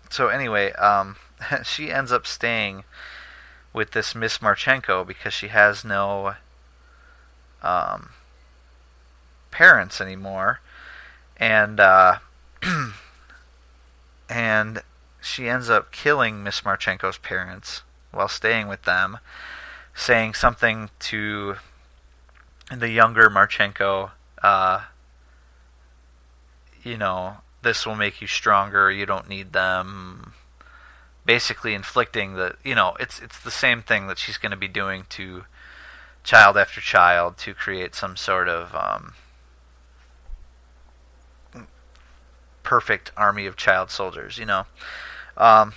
so 0.09 0.29
anyway, 0.29 0.71
um, 0.73 1.17
she 1.63 1.91
ends 1.91 2.11
up 2.11 2.25
staying 2.25 2.83
with 3.71 3.91
this 3.91 4.15
Miss 4.15 4.39
Marchenko 4.39 5.05
because 5.05 5.33
she 5.33 5.49
has 5.49 5.85
no 5.85 6.33
um, 7.61 8.09
parents 9.51 10.01
anymore, 10.01 10.61
and 11.37 11.79
uh, 11.79 12.17
and 14.29 14.81
she 15.21 15.47
ends 15.47 15.69
up 15.69 15.91
killing 15.91 16.43
Miss 16.43 16.61
Marchenko's 16.61 17.19
parents 17.19 17.83
while 18.11 18.27
staying 18.27 18.67
with 18.67 18.83
them, 18.83 19.19
saying 19.93 20.33
something 20.33 20.89
to 20.99 21.57
the 22.75 22.89
younger 22.89 23.29
Marchenko. 23.29 24.11
Uh, 24.41 24.81
you 26.85 26.97
know, 26.97 27.37
this 27.63 27.85
will 27.85 27.95
make 27.95 28.21
you 28.21 28.27
stronger. 28.27 28.91
You 28.91 29.05
don't 29.05 29.27
need 29.27 29.51
them. 29.51 30.33
Basically, 31.25 31.73
inflicting 31.73 32.35
the 32.35 32.55
you 32.63 32.75
know 32.75 32.95
it's 32.99 33.19
it's 33.19 33.39
the 33.39 33.51
same 33.51 33.81
thing 33.81 34.07
that 34.07 34.19
she's 34.19 34.37
going 34.37 34.51
to 34.51 34.57
be 34.57 34.67
doing 34.67 35.05
to 35.09 35.45
child 36.23 36.55
after 36.57 36.79
child 36.79 37.37
to 37.39 37.53
create 37.55 37.95
some 37.95 38.15
sort 38.15 38.47
of 38.47 38.75
um, 38.75 39.13
perfect 42.61 43.11
army 43.17 43.47
of 43.47 43.57
child 43.57 43.89
soldiers. 43.89 44.37
You 44.37 44.45
know. 44.45 44.65
Um, 45.35 45.73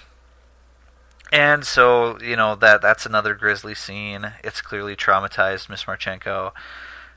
and 1.33 1.65
so 1.65 2.21
you 2.21 2.37
know 2.37 2.55
that 2.55 2.83
that's 2.83 3.07
another 3.07 3.35
grisly 3.35 3.75
scene. 3.75 4.35
It's 4.45 4.61
clearly 4.61 4.95
traumatized 4.95 5.71
Miss 5.71 5.85
Marchenko. 5.85 6.53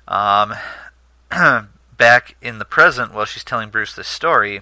Um, 0.07 0.53
back 2.01 2.36
in 2.41 2.58
the 2.58 2.65
present, 2.65 3.13
while 3.13 3.25
she's 3.25 3.43
telling 3.43 3.70
Bruce 3.70 3.93
this 3.93 4.08
story, 4.08 4.62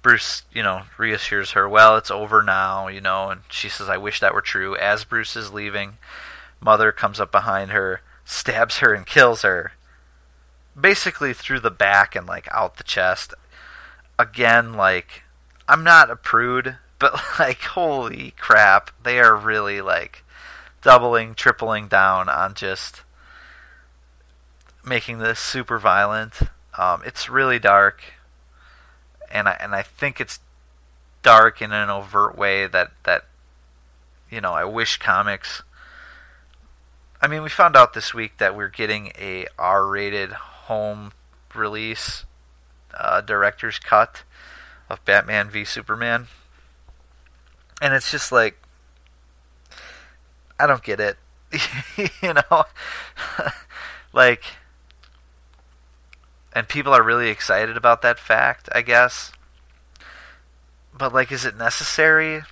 Bruce, 0.00 0.44
you 0.50 0.62
know, 0.62 0.84
reassures 0.96 1.50
her, 1.50 1.68
"Well, 1.68 1.98
it's 1.98 2.10
over 2.10 2.42
now," 2.42 2.88
you 2.88 3.02
know, 3.02 3.28
and 3.28 3.42
she 3.50 3.68
says, 3.68 3.90
"I 3.90 3.98
wish 3.98 4.18
that 4.18 4.32
were 4.32 4.40
true." 4.40 4.74
As 4.76 5.04
Bruce 5.04 5.36
is 5.36 5.52
leaving, 5.52 5.98
Mother 6.58 6.90
comes 6.90 7.20
up 7.20 7.30
behind 7.30 7.70
her, 7.72 8.00
stabs 8.24 8.78
her, 8.78 8.94
and 8.94 9.06
kills 9.06 9.42
her, 9.42 9.72
basically 10.80 11.34
through 11.34 11.60
the 11.60 11.70
back 11.70 12.16
and 12.16 12.26
like 12.26 12.48
out 12.50 12.78
the 12.78 12.84
chest. 12.84 13.34
Again, 14.18 14.72
like 14.72 15.24
I'm 15.68 15.84
not 15.84 16.10
a 16.10 16.16
prude, 16.16 16.78
but 16.98 17.12
like 17.38 17.60
holy 17.60 18.30
crap, 18.38 18.90
they 19.02 19.20
are 19.20 19.36
really 19.36 19.82
like 19.82 20.24
doubling, 20.80 21.34
tripling 21.34 21.88
down 21.88 22.30
on 22.30 22.54
just 22.54 23.02
making 24.84 25.18
this 25.18 25.38
super 25.38 25.78
violent. 25.78 26.34
Um, 26.78 27.02
it's 27.04 27.28
really 27.28 27.58
dark, 27.58 28.02
and 29.30 29.48
I 29.48 29.56
and 29.60 29.74
I 29.74 29.82
think 29.82 30.20
it's 30.20 30.40
dark 31.22 31.60
in 31.60 31.72
an 31.72 31.90
overt 31.90 32.36
way 32.36 32.66
that 32.66 32.92
that 33.04 33.26
you 34.30 34.40
know 34.40 34.52
I 34.52 34.64
wish 34.64 34.98
comics. 34.98 35.62
I 37.22 37.28
mean, 37.28 37.42
we 37.42 37.50
found 37.50 37.76
out 37.76 37.92
this 37.92 38.14
week 38.14 38.38
that 38.38 38.56
we're 38.56 38.68
getting 38.68 39.12
a 39.18 39.46
R-rated 39.58 40.32
home 40.32 41.12
release 41.54 42.24
uh, 42.94 43.20
director's 43.20 43.78
cut 43.78 44.22
of 44.88 45.04
Batman 45.04 45.50
v 45.50 45.64
Superman 45.64 46.28
and 47.80 47.94
it's 47.94 48.10
just 48.10 48.30
like 48.30 48.56
I 50.58 50.66
don't 50.66 50.82
get 50.82 51.00
it. 51.00 51.16
you 52.22 52.34
know, 52.34 52.64
like, 54.12 54.44
and 56.52 56.68
people 56.68 56.92
are 56.92 57.02
really 57.02 57.28
excited 57.28 57.76
about 57.76 58.02
that 58.02 58.18
fact, 58.18 58.68
I 58.72 58.82
guess. 58.82 59.32
But 60.96 61.14
like, 61.14 61.30
is 61.30 61.44
it 61.44 61.56
necessary? 61.56 62.42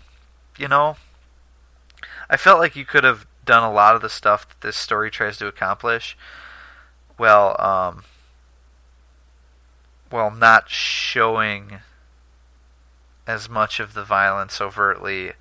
You 0.57 0.69
know, 0.69 0.97
I 2.31 2.37
felt 2.37 2.61
like 2.61 2.77
you 2.77 2.85
could 2.85 3.05
have 3.05 3.27
done 3.45 3.63
a 3.63 3.73
lot 3.73 3.97
of 3.97 4.03
the 4.03 4.09
stuff 4.09 4.49
that 4.49 4.61
this 4.61 4.77
story 4.77 5.11
tries 5.11 5.39
to 5.39 5.47
accomplish. 5.47 6.17
Well, 7.17 7.57
um, 7.61 8.05
well, 10.11 10.31
not 10.31 10.69
showing 10.71 11.81
as 13.27 13.49
much 13.49 13.79
of 13.79 13.93
the 13.93 14.05
violence 14.05 14.61
overtly 14.61 15.33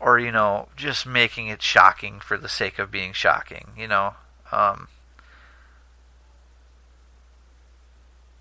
or 0.00 0.18
you 0.18 0.32
know 0.32 0.68
just 0.76 1.06
making 1.06 1.48
it 1.48 1.60
shocking 1.60 2.20
for 2.20 2.38
the 2.38 2.48
sake 2.48 2.78
of 2.78 2.90
being 2.90 3.12
shocking 3.12 3.68
you 3.76 3.86
know 3.86 4.14
um, 4.52 4.88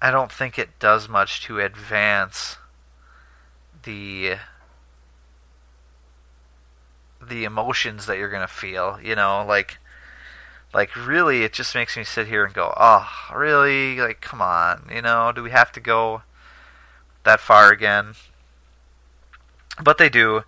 i 0.01 0.11
don't 0.11 0.31
think 0.31 0.57
it 0.57 0.77
does 0.79 1.07
much 1.07 1.41
to 1.41 1.59
advance 1.59 2.57
the 3.83 4.35
the 7.25 7.43
emotions 7.43 8.05
that 8.05 8.17
you're 8.17 8.29
to 8.41 8.47
feel 8.47 8.99
you 9.01 9.15
know 9.15 9.45
like 9.47 9.77
like 10.73 10.95
really 10.95 11.43
it 11.43 11.51
just 11.51 11.75
makes 11.75 11.97
me 11.97 12.03
sit 12.03 12.27
here 12.27 12.45
and 12.45 12.53
go 12.53 12.73
oh 12.77 13.07
really 13.35 13.99
like 13.99 14.21
come 14.21 14.41
on 14.41 14.89
you 14.93 15.01
know 15.01 15.31
do 15.33 15.43
we 15.43 15.51
have 15.51 15.71
to 15.71 15.79
go 15.79 16.21
that 17.23 17.39
far 17.39 17.71
again 17.71 18.15
but 19.81 19.97
they 19.97 20.09
do, 20.09 20.43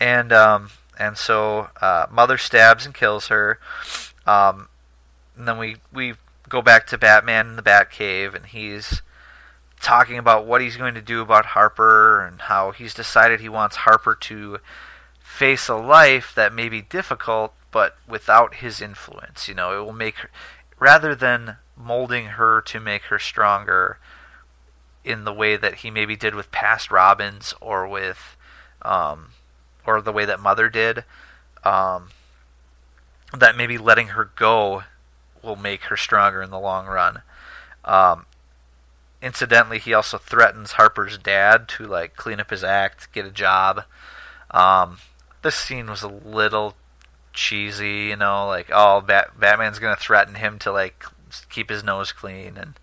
and 0.00 0.32
um, 0.32 0.70
and 0.98 1.16
so 1.16 1.68
uh, 1.80 2.06
mother 2.10 2.38
stabs 2.38 2.86
and 2.86 2.94
kills 2.94 3.28
her. 3.28 3.58
Um, 4.26 4.68
and 5.36 5.46
then 5.46 5.58
we 5.58 5.76
we 5.92 6.14
go 6.52 6.60
back 6.60 6.86
to 6.86 6.98
Batman 6.98 7.48
in 7.48 7.56
the 7.56 7.62
Batcave, 7.62 8.34
and 8.34 8.44
he's 8.44 9.00
talking 9.80 10.18
about 10.18 10.44
what 10.44 10.60
he's 10.60 10.76
going 10.76 10.92
to 10.94 11.00
do 11.00 11.22
about 11.22 11.46
Harper 11.46 12.20
and 12.24 12.42
how 12.42 12.72
he's 12.72 12.92
decided 12.92 13.40
he 13.40 13.48
wants 13.48 13.76
Harper 13.76 14.14
to 14.14 14.58
face 15.18 15.66
a 15.70 15.74
life 15.74 16.34
that 16.34 16.52
may 16.52 16.68
be 16.68 16.82
difficult, 16.82 17.54
but 17.70 17.96
without 18.06 18.56
his 18.56 18.82
influence. 18.82 19.48
You 19.48 19.54
know, 19.54 19.80
it 19.80 19.82
will 19.82 19.94
make 19.94 20.16
her, 20.16 20.30
rather 20.78 21.14
than 21.14 21.56
molding 21.74 22.26
her 22.26 22.60
to 22.60 22.78
make 22.78 23.04
her 23.04 23.18
stronger 23.18 23.98
in 25.02 25.24
the 25.24 25.32
way 25.32 25.56
that 25.56 25.76
he 25.76 25.90
maybe 25.90 26.16
did 26.16 26.34
with 26.34 26.52
past 26.52 26.90
Robins 26.90 27.54
or 27.62 27.88
with 27.88 28.36
um, 28.82 29.30
or 29.86 30.02
the 30.02 30.12
way 30.12 30.26
that 30.26 30.38
Mother 30.38 30.68
did, 30.68 31.04
um, 31.64 32.10
that 33.36 33.56
maybe 33.56 33.78
letting 33.78 34.08
her 34.08 34.30
go 34.36 34.84
will 35.42 35.56
make 35.56 35.84
her 35.84 35.96
stronger 35.96 36.42
in 36.42 36.50
the 36.50 36.58
long 36.58 36.86
run. 36.86 37.22
Um, 37.84 38.26
incidentally, 39.20 39.78
he 39.78 39.94
also 39.94 40.18
threatens 40.18 40.72
Harper's 40.72 41.18
dad 41.18 41.68
to 41.70 41.86
like 41.86 42.16
clean 42.16 42.40
up 42.40 42.50
his 42.50 42.64
act, 42.64 43.12
get 43.12 43.26
a 43.26 43.30
job. 43.30 43.84
Um, 44.50 44.98
this 45.42 45.54
scene 45.54 45.88
was 45.88 46.02
a 46.02 46.08
little 46.08 46.74
cheesy, 47.32 48.06
you 48.08 48.16
know, 48.16 48.46
like 48.46 48.70
oh, 48.72 49.00
Bat- 49.00 49.38
Batman's 49.38 49.78
gonna 49.78 49.96
threaten 49.96 50.36
him 50.36 50.58
to 50.60 50.72
like 50.72 51.04
keep 51.48 51.70
his 51.70 51.82
nose 51.82 52.12
clean 52.12 52.56
and 52.56 52.78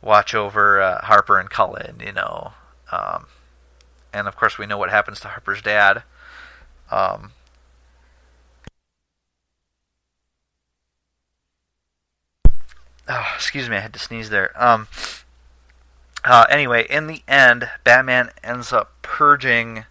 watch 0.00 0.34
over 0.34 0.80
uh, 0.80 1.04
Harper 1.04 1.38
and 1.38 1.50
Cullen, 1.50 2.00
you 2.04 2.12
know. 2.12 2.52
Um, 2.92 3.26
and 4.12 4.28
of 4.28 4.36
course 4.36 4.56
we 4.56 4.66
know 4.66 4.78
what 4.78 4.90
happens 4.90 5.20
to 5.20 5.28
Harper's 5.28 5.62
dad. 5.62 6.02
Um, 6.90 7.32
oh, 13.08 13.32
excuse 13.34 13.68
me, 13.68 13.76
I 13.76 13.80
had 13.80 13.92
to 13.92 13.98
sneeze 13.98 14.30
there. 14.30 14.50
Um, 14.62 14.88
uh, 16.24 16.46
anyway, 16.50 16.86
in 16.88 17.06
the 17.06 17.22
end, 17.28 17.70
Batman 17.84 18.30
ends 18.42 18.72
up 18.72 18.92
purging, 19.02 19.84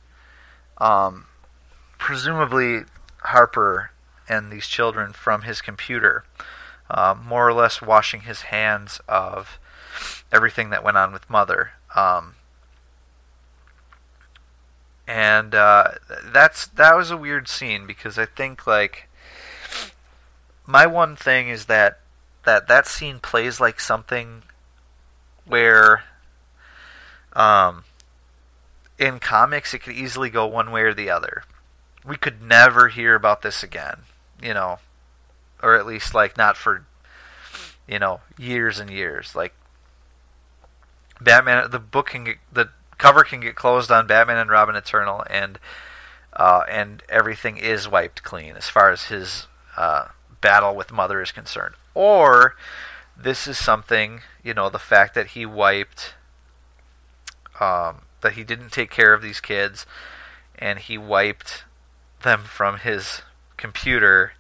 um, 0.78 1.25
presumably 1.97 2.82
Harper 3.19 3.91
and 4.28 4.51
these 4.51 4.67
children 4.67 5.13
from 5.13 5.43
his 5.43 5.62
computer, 5.62 6.25
uh, 6.89 7.15
more 7.15 7.47
or 7.47 7.54
less 7.54 7.82
washing 7.82 8.21
his 8.21 8.43
hands 8.43 8.99
of 9.08 9.60
everything 10.32 10.69
that 10.71 10.84
went 10.84 10.97
on 10.97 11.13
with 11.13 11.30
Mother. 11.30 11.71
Um, 11.95 12.36
and 15.08 15.54
uh, 15.54 15.91
that's 16.25 16.67
that 16.67 16.95
was 16.95 17.12
a 17.12 17.17
weird 17.17 17.47
scene 17.47 17.86
because 17.86 18.17
I 18.17 18.25
think 18.25 18.65
like 18.65 19.08
my 20.65 20.86
one 20.86 21.15
thing 21.15 21.47
is 21.47 21.65
that 21.65 21.99
that 22.45 22.67
that 22.67 22.88
scene 22.88 23.19
plays 23.19 23.60
like 23.60 23.79
something 23.79 24.43
where 25.45 26.03
um 27.34 27.84
in 28.97 29.19
comics 29.19 29.73
it 29.73 29.79
could 29.79 29.95
easily 29.95 30.29
go 30.29 30.45
one 30.45 30.71
way 30.71 30.81
or 30.81 30.93
the 30.93 31.10
other. 31.10 31.43
We 32.05 32.17
could 32.17 32.41
never 32.41 32.88
hear 32.88 33.15
about 33.15 33.41
this 33.41 33.63
again, 33.63 34.01
you 34.41 34.53
know, 34.53 34.79
or 35.62 35.75
at 35.75 35.86
least 35.86 36.13
like 36.13 36.38
not 36.38 36.55
for 36.55 36.86
you 37.88 37.99
know 37.99 38.21
years 38.38 38.79
and 38.79 38.89
years. 38.89 39.36
Like 39.36 39.53
Batman, 41.19 41.69
the 41.71 41.79
book 41.79 42.10
can 42.10 42.23
get 42.23 42.38
the 42.51 42.69
cover 42.97 43.23
can 43.23 43.39
get 43.39 43.55
closed 43.55 43.91
on 43.91 44.08
Batman 44.08 44.38
and 44.38 44.49
Robin 44.49 44.75
Eternal, 44.75 45.23
and 45.29 45.60
uh, 46.34 46.62
and 46.69 47.03
everything 47.10 47.58
is 47.58 47.88
wiped 47.88 48.23
clean 48.23 48.55
as 48.55 48.69
far 48.69 48.91
as 48.91 49.03
his 49.03 49.47
uh, 49.77 50.08
battle 50.41 50.75
with 50.75 50.91
Mother 50.91 51.21
is 51.21 51.31
concerned. 51.31 51.75
Or 51.95 52.55
this 53.17 53.47
is 53.47 53.58
something, 53.58 54.21
you 54.43 54.53
know, 54.53 54.69
the 54.69 54.77
fact 54.77 55.15
that 55.15 55.27
he 55.27 55.45
wiped, 55.45 56.13
um, 57.60 58.01
that 58.21 58.34
he 58.34 58.43
didn't 58.43 58.71
take 58.71 58.91
care 58.91 59.13
of 59.13 59.21
these 59.21 59.39
kids, 59.39 59.86
and 60.60 60.77
he 60.77 60.97
wiped 60.97 61.63
them 62.21 62.41
from 62.43 62.79
his 62.79 63.21
computer. 63.58 64.34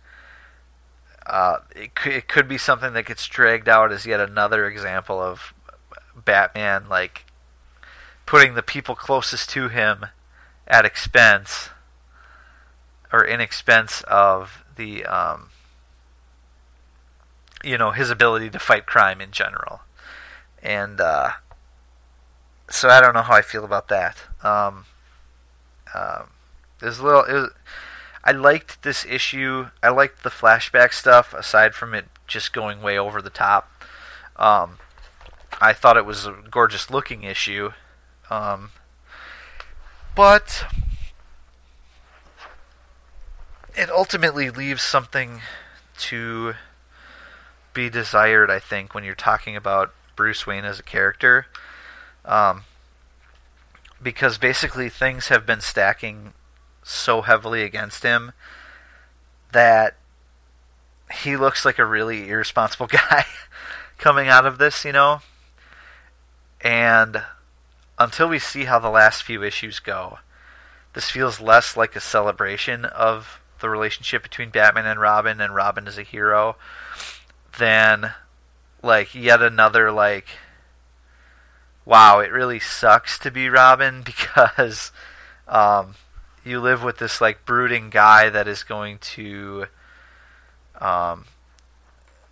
Uh, 1.25 1.59
it, 1.75 1.91
it 2.05 2.27
could 2.27 2.47
be 2.47 2.57
something 2.57 2.93
that 2.93 3.05
gets 3.05 3.25
dragged 3.27 3.69
out 3.69 3.91
as 3.91 4.05
yet 4.05 4.19
another 4.19 4.67
example 4.67 5.19
of 5.19 5.53
Batman 6.15 6.87
like 6.89 7.25
putting 8.25 8.55
the 8.55 8.63
people 8.63 8.95
closest 8.95 9.49
to 9.51 9.69
him 9.69 10.07
at 10.67 10.85
expense 10.85 11.69
or 13.11 13.23
in 13.23 13.39
expense 13.39 14.01
of 14.07 14.63
the 14.75 15.05
um, 15.05 15.49
you 17.65 17.77
know 17.77 17.91
his 17.91 18.09
ability 18.09 18.49
to 18.49 18.59
fight 18.59 18.85
crime 18.85 19.19
in 19.19 19.31
general 19.31 19.81
and 20.61 20.99
uh, 20.99 21.31
so 22.69 22.89
I 22.89 22.99
don't 22.99 23.13
know 23.13 23.21
how 23.21 23.35
I 23.35 23.41
feel 23.41 23.63
about 23.63 23.87
that. 23.89 24.17
Um, 24.43 24.85
um, 25.93 26.31
there's 26.79 26.99
a 26.99 27.03
little. 27.03 27.23
It 27.23 27.33
was, 27.33 27.49
I 28.23 28.31
liked 28.31 28.81
this 28.81 29.05
issue. 29.05 29.67
I 29.83 29.89
liked 29.89 30.23
the 30.23 30.29
flashback 30.29 30.93
stuff. 30.93 31.33
Aside 31.33 31.75
from 31.75 31.93
it 31.93 32.05
just 32.27 32.53
going 32.53 32.81
way 32.81 32.97
over 32.97 33.21
the 33.21 33.29
top, 33.29 33.83
um, 34.35 34.79
I 35.61 35.73
thought 35.73 35.97
it 35.97 36.05
was 36.05 36.25
a 36.25 36.35
gorgeous 36.49 36.89
looking 36.89 37.23
issue. 37.23 37.71
Um, 38.31 38.71
but 40.15 40.65
it 43.75 43.89
ultimately 43.91 44.49
leaves 44.49 44.81
something 44.81 45.41
to 45.99 46.55
be 47.75 47.91
desired, 47.91 48.49
I 48.49 48.57
think, 48.57 48.95
when 48.95 49.03
you're 49.03 49.13
talking 49.13 49.55
about 49.55 49.93
Bruce 50.15 50.47
Wayne 50.47 50.65
as 50.65 50.79
a 50.79 50.83
character. 50.83 51.45
Um, 52.23 52.63
because 54.01 54.39
basically 54.39 54.89
things 54.89 55.27
have 55.27 55.45
been 55.45 55.61
stacking 55.61 56.33
so 56.81 57.21
heavily 57.21 57.61
against 57.61 58.01
him 58.03 58.31
that 59.51 59.95
he 61.23 61.37
looks 61.37 61.63
like 61.63 61.77
a 61.77 61.85
really 61.85 62.29
irresponsible 62.29 62.87
guy 62.91 63.25
coming 63.97 64.27
out 64.27 64.45
of 64.45 64.57
this, 64.57 64.83
you 64.83 64.91
know? 64.91 65.21
And 66.61 67.21
until 67.99 68.27
we 68.27 68.39
see 68.39 68.65
how 68.65 68.79
the 68.79 68.89
last 68.89 69.23
few 69.23 69.43
issues 69.43 69.79
go, 69.79 70.19
this 70.93 71.09
feels 71.09 71.39
less 71.39 71.77
like 71.77 71.95
a 71.95 72.01
celebration 72.01 72.85
of 72.85 73.39
the 73.59 73.69
relationship 73.69 74.23
between 74.23 74.49
Batman 74.49 74.85
and 74.85 74.99
Robin 74.99 75.39
and 75.39 75.53
Robin 75.53 75.87
as 75.87 75.97
a 75.97 76.03
hero 76.03 76.55
than 77.57 78.13
like 78.81 79.15
yet 79.15 79.41
another 79.41 79.91
like 79.91 80.27
wow, 81.85 82.19
it 82.19 82.31
really 82.31 82.59
sucks 82.59 83.17
to 83.19 83.31
be 83.31 83.47
Robin 83.47 84.01
because 84.05 84.91
um, 85.47 85.95
you 86.43 86.59
live 86.59 86.83
with 86.83 86.97
this 86.97 87.21
like 87.21 87.45
brooding 87.45 87.89
guy 87.89 88.29
that 88.29 88.47
is 88.47 88.63
going 88.63 88.97
to 88.97 89.67
um, 90.81 91.25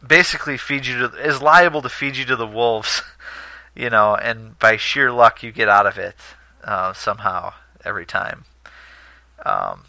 basically 0.06 0.58
feed 0.58 0.86
you 0.86 1.08
to 1.08 1.26
is 1.26 1.42
liable 1.42 1.82
to 1.82 1.90
feed 1.90 2.18
you 2.18 2.26
to 2.26 2.36
the 2.36 2.48
wolves, 2.48 3.02
you 3.76 3.90
know, 3.90 4.16
and 4.16 4.58
by 4.60 4.78
sheer 4.78 5.12
luck 5.12 5.44
you 5.44 5.52
get 5.52 5.70
out 5.70 5.86
of 5.86 5.98
it 5.98 6.16
uh, 6.64 6.94
somehow 6.94 7.54
every 7.86 8.06
time. 8.06 8.46
Um, 9.46 9.84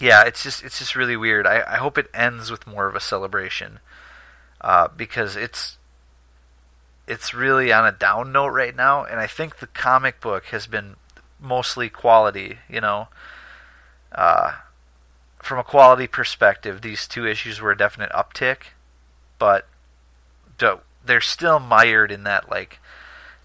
yeah, 0.00 0.24
it's 0.24 0.42
just 0.42 0.64
it's 0.64 0.78
just 0.78 0.96
really 0.96 1.16
weird. 1.16 1.46
I, 1.46 1.62
I 1.66 1.76
hope 1.76 1.98
it 1.98 2.10
ends 2.12 2.50
with 2.50 2.66
more 2.66 2.86
of 2.86 2.96
a 2.96 3.00
celebration 3.00 3.80
uh, 4.60 4.88
because 4.88 5.36
it's 5.36 5.78
it's 7.06 7.34
really 7.34 7.72
on 7.72 7.86
a 7.86 7.92
down 7.92 8.32
note 8.32 8.48
right 8.48 8.74
now, 8.74 9.04
and 9.04 9.20
I 9.20 9.26
think 9.26 9.58
the 9.58 9.66
comic 9.66 10.20
book 10.20 10.46
has 10.46 10.66
been 10.66 10.96
mostly 11.40 11.88
quality. 11.88 12.58
You 12.68 12.80
know, 12.80 13.08
uh, 14.12 14.52
from 15.38 15.58
a 15.58 15.64
quality 15.64 16.06
perspective, 16.06 16.80
these 16.80 17.06
two 17.06 17.26
issues 17.26 17.60
were 17.60 17.70
a 17.70 17.76
definite 17.76 18.10
uptick, 18.12 18.72
but 19.38 19.68
they're 21.04 21.20
still 21.20 21.60
mired 21.60 22.10
in 22.10 22.24
that 22.24 22.50
like 22.50 22.80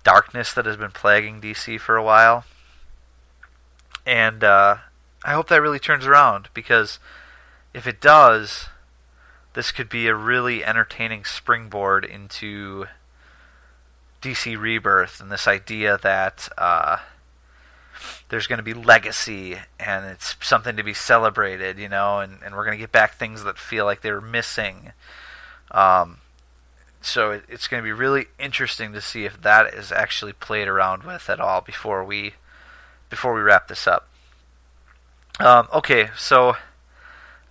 darkness 0.03 0.53
that 0.53 0.65
has 0.65 0.77
been 0.77 0.91
plaguing 0.91 1.41
DC 1.41 1.79
for 1.79 1.95
a 1.95 2.03
while, 2.03 2.45
and 4.05 4.43
uh, 4.43 4.77
I 5.23 5.33
hope 5.33 5.49
that 5.49 5.61
really 5.61 5.79
turns 5.79 6.05
around 6.05 6.49
because 6.53 6.99
if 7.73 7.85
it 7.87 7.99
does, 7.99 8.67
this 9.53 9.71
could 9.71 9.89
be 9.89 10.07
a 10.07 10.15
really 10.15 10.63
entertaining 10.63 11.25
springboard 11.25 12.05
into 12.05 12.85
DC 14.21 14.59
Rebirth 14.59 15.19
and 15.19 15.31
this 15.31 15.47
idea 15.47 15.97
that 16.01 16.49
uh, 16.57 16.97
there's 18.29 18.47
going 18.47 18.57
to 18.57 18.63
be 18.63 18.73
legacy 18.73 19.57
and 19.79 20.05
it's 20.05 20.35
something 20.41 20.75
to 20.75 20.83
be 20.83 20.93
celebrated, 20.93 21.77
you 21.77 21.89
know, 21.89 22.19
and, 22.19 22.39
and 22.43 22.55
we're 22.55 22.65
going 22.65 22.77
to 22.77 22.81
get 22.81 22.91
back 22.91 23.15
things 23.15 23.43
that 23.43 23.57
feel 23.57 23.85
like 23.85 24.01
they 24.01 24.11
were 24.11 24.21
missing. 24.21 24.91
Um, 25.71 26.17
so 27.01 27.31
it, 27.31 27.43
it's 27.47 27.67
going 27.67 27.81
to 27.81 27.87
be 27.87 27.93
really 27.93 28.27
interesting 28.39 28.93
to 28.93 29.01
see 29.01 29.25
if 29.25 29.41
that 29.41 29.73
is 29.73 29.91
actually 29.91 30.33
played 30.33 30.67
around 30.67 31.03
with 31.03 31.29
at 31.29 31.39
all 31.39 31.61
before 31.61 32.03
we 32.03 32.33
before 33.09 33.33
we 33.33 33.41
wrap 33.41 33.67
this 33.67 33.87
up. 33.87 34.08
Um, 35.39 35.69
okay, 35.73 36.09
so 36.17 36.57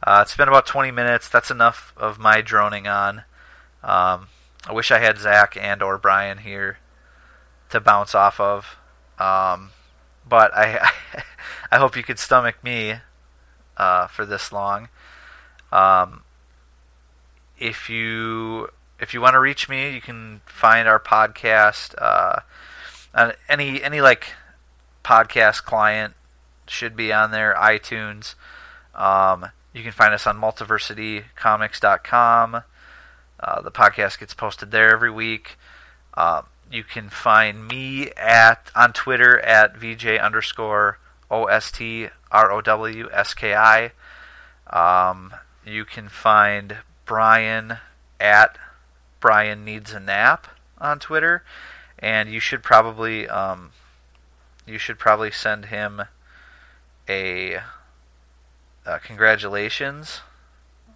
uh, 0.03 0.21
it's 0.23 0.37
been 0.37 0.49
about 0.49 0.67
20 0.67 0.91
minutes. 0.91 1.29
That's 1.29 1.51
enough 1.51 1.95
of 1.97 2.19
my 2.19 2.43
droning 2.43 2.87
on. 2.87 3.25
Um, 3.83 4.29
I 4.67 4.73
wish 4.73 4.91
I 4.91 4.99
had 4.99 5.19
Zach 5.19 5.57
and 5.57 5.83
or 5.83 5.97
Brian 5.97 6.39
here 6.39 6.79
to 7.71 7.81
bounce 7.81 8.15
off 8.15 8.39
of. 8.41 8.77
Um, 9.19 9.71
but 10.29 10.53
I 10.55 10.91
I 11.73 11.79
hope 11.79 11.97
you 11.97 12.03
could 12.03 12.19
stomach 12.19 12.63
me 12.63 12.97
uh, 13.79 14.07
for 14.09 14.27
this 14.27 14.53
long. 14.53 14.89
Um, 15.73 16.23
if 17.59 17.89
you 17.89 18.69
if 19.01 19.15
you 19.15 19.21
want 19.23 19.35
to 19.35 19.41
reach 19.41 19.69
me, 19.69 19.95
you 19.95 20.03
can 20.03 20.43
find 20.45 20.87
our 20.87 21.01
podcast 21.01 21.95
uh, 21.99 22.41
on 23.15 23.33
any 23.49 23.83
any 23.83 24.03
like 24.03 24.35
podcast 25.03 25.65
client 25.65 26.15
should 26.71 26.97
be 26.97 27.13
on 27.13 27.31
there. 27.31 27.55
iTunes. 27.59 28.35
Um, 28.95 29.51
you 29.73 29.83
can 29.83 29.93
find 29.93 30.15
us 30.15 30.27
on 30.27 30.41
multiversitycomics.com. 30.41 32.63
Uh, 33.41 33.63
the 33.63 33.71
podcast 33.71 34.19
gets 34.19 34.35
posted 34.35 34.71
there 34.71 34.93
every 34.93 35.11
week. 35.11 35.57
Uh, 36.15 36.43
you 36.71 36.85
can 36.85 37.09
find 37.09 37.67
me 37.69 38.11
at 38.17 38.71
on 38.75 38.93
Twitter 38.93 39.39
at 39.41 39.77
VJ 39.77 40.19
underscore 40.19 40.99
O 41.31 41.45
S 41.45 41.71
T 41.71 42.09
R 42.31 42.51
O 42.51 42.61
W 42.61 43.09
S 43.13 43.35
K 43.35 43.55
I. 43.55 43.93
Um, 44.67 45.35
you 45.65 45.85
can 45.85 46.09
find 46.09 46.79
Brian 47.07 47.79
at 48.21 48.59
Brian 49.21 49.65
Needs 49.65 49.93
a 49.93 50.01
Nap 50.01 50.49
on 50.79 50.99
Twitter, 50.99 51.45
and 51.99 52.31
you 52.31 52.41
should 52.41 52.63
probably 52.63 53.29
um, 53.29 53.71
you 54.67 54.79
should 54.79 54.99
probably 54.99 55.31
send 55.31 55.67
him 55.67 56.03
a 57.09 57.61
uh, 58.87 58.99
congratulations 58.99 60.21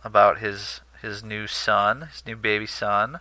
about 0.05 0.39
his 0.39 0.81
his 1.01 1.23
new 1.23 1.47
son, 1.47 2.09
his 2.13 2.25
new 2.27 2.37
baby 2.37 2.67
son. 2.67 3.21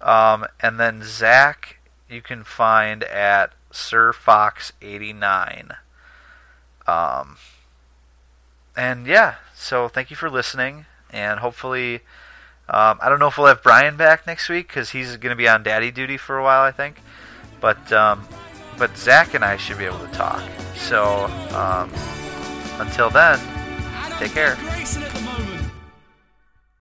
Um, 0.00 0.46
and 0.60 0.80
then 0.80 1.02
Zach, 1.02 1.78
you 2.08 2.22
can 2.22 2.42
find 2.42 3.04
at 3.04 3.52
Sir 3.70 4.12
Fox 4.12 4.72
eighty 4.80 5.12
nine. 5.12 5.74
Um, 6.86 7.36
and 8.76 9.06
yeah, 9.06 9.36
so 9.54 9.88
thank 9.88 10.10
you 10.10 10.16
for 10.16 10.30
listening, 10.30 10.86
and 11.10 11.40
hopefully, 11.40 11.96
um, 12.68 12.98
I 13.00 13.08
don't 13.08 13.18
know 13.18 13.28
if 13.28 13.38
we'll 13.38 13.46
have 13.46 13.62
Brian 13.62 13.96
back 13.96 14.26
next 14.26 14.48
week 14.48 14.68
because 14.68 14.90
he's 14.90 15.16
going 15.16 15.30
to 15.30 15.36
be 15.36 15.48
on 15.48 15.62
daddy 15.62 15.90
duty 15.90 16.16
for 16.16 16.38
a 16.38 16.42
while, 16.42 16.62
I 16.62 16.72
think. 16.72 17.00
But 17.60 17.92
um, 17.92 18.26
but 18.80 18.96
Zach 18.96 19.34
and 19.34 19.44
I 19.44 19.58
should 19.58 19.76
be 19.76 19.84
able 19.84 19.98
to 19.98 20.12
talk. 20.12 20.42
So 20.74 21.26
um, 21.54 21.92
until 22.80 23.10
then, 23.10 23.38
take 24.18 24.32
care. 24.32 24.56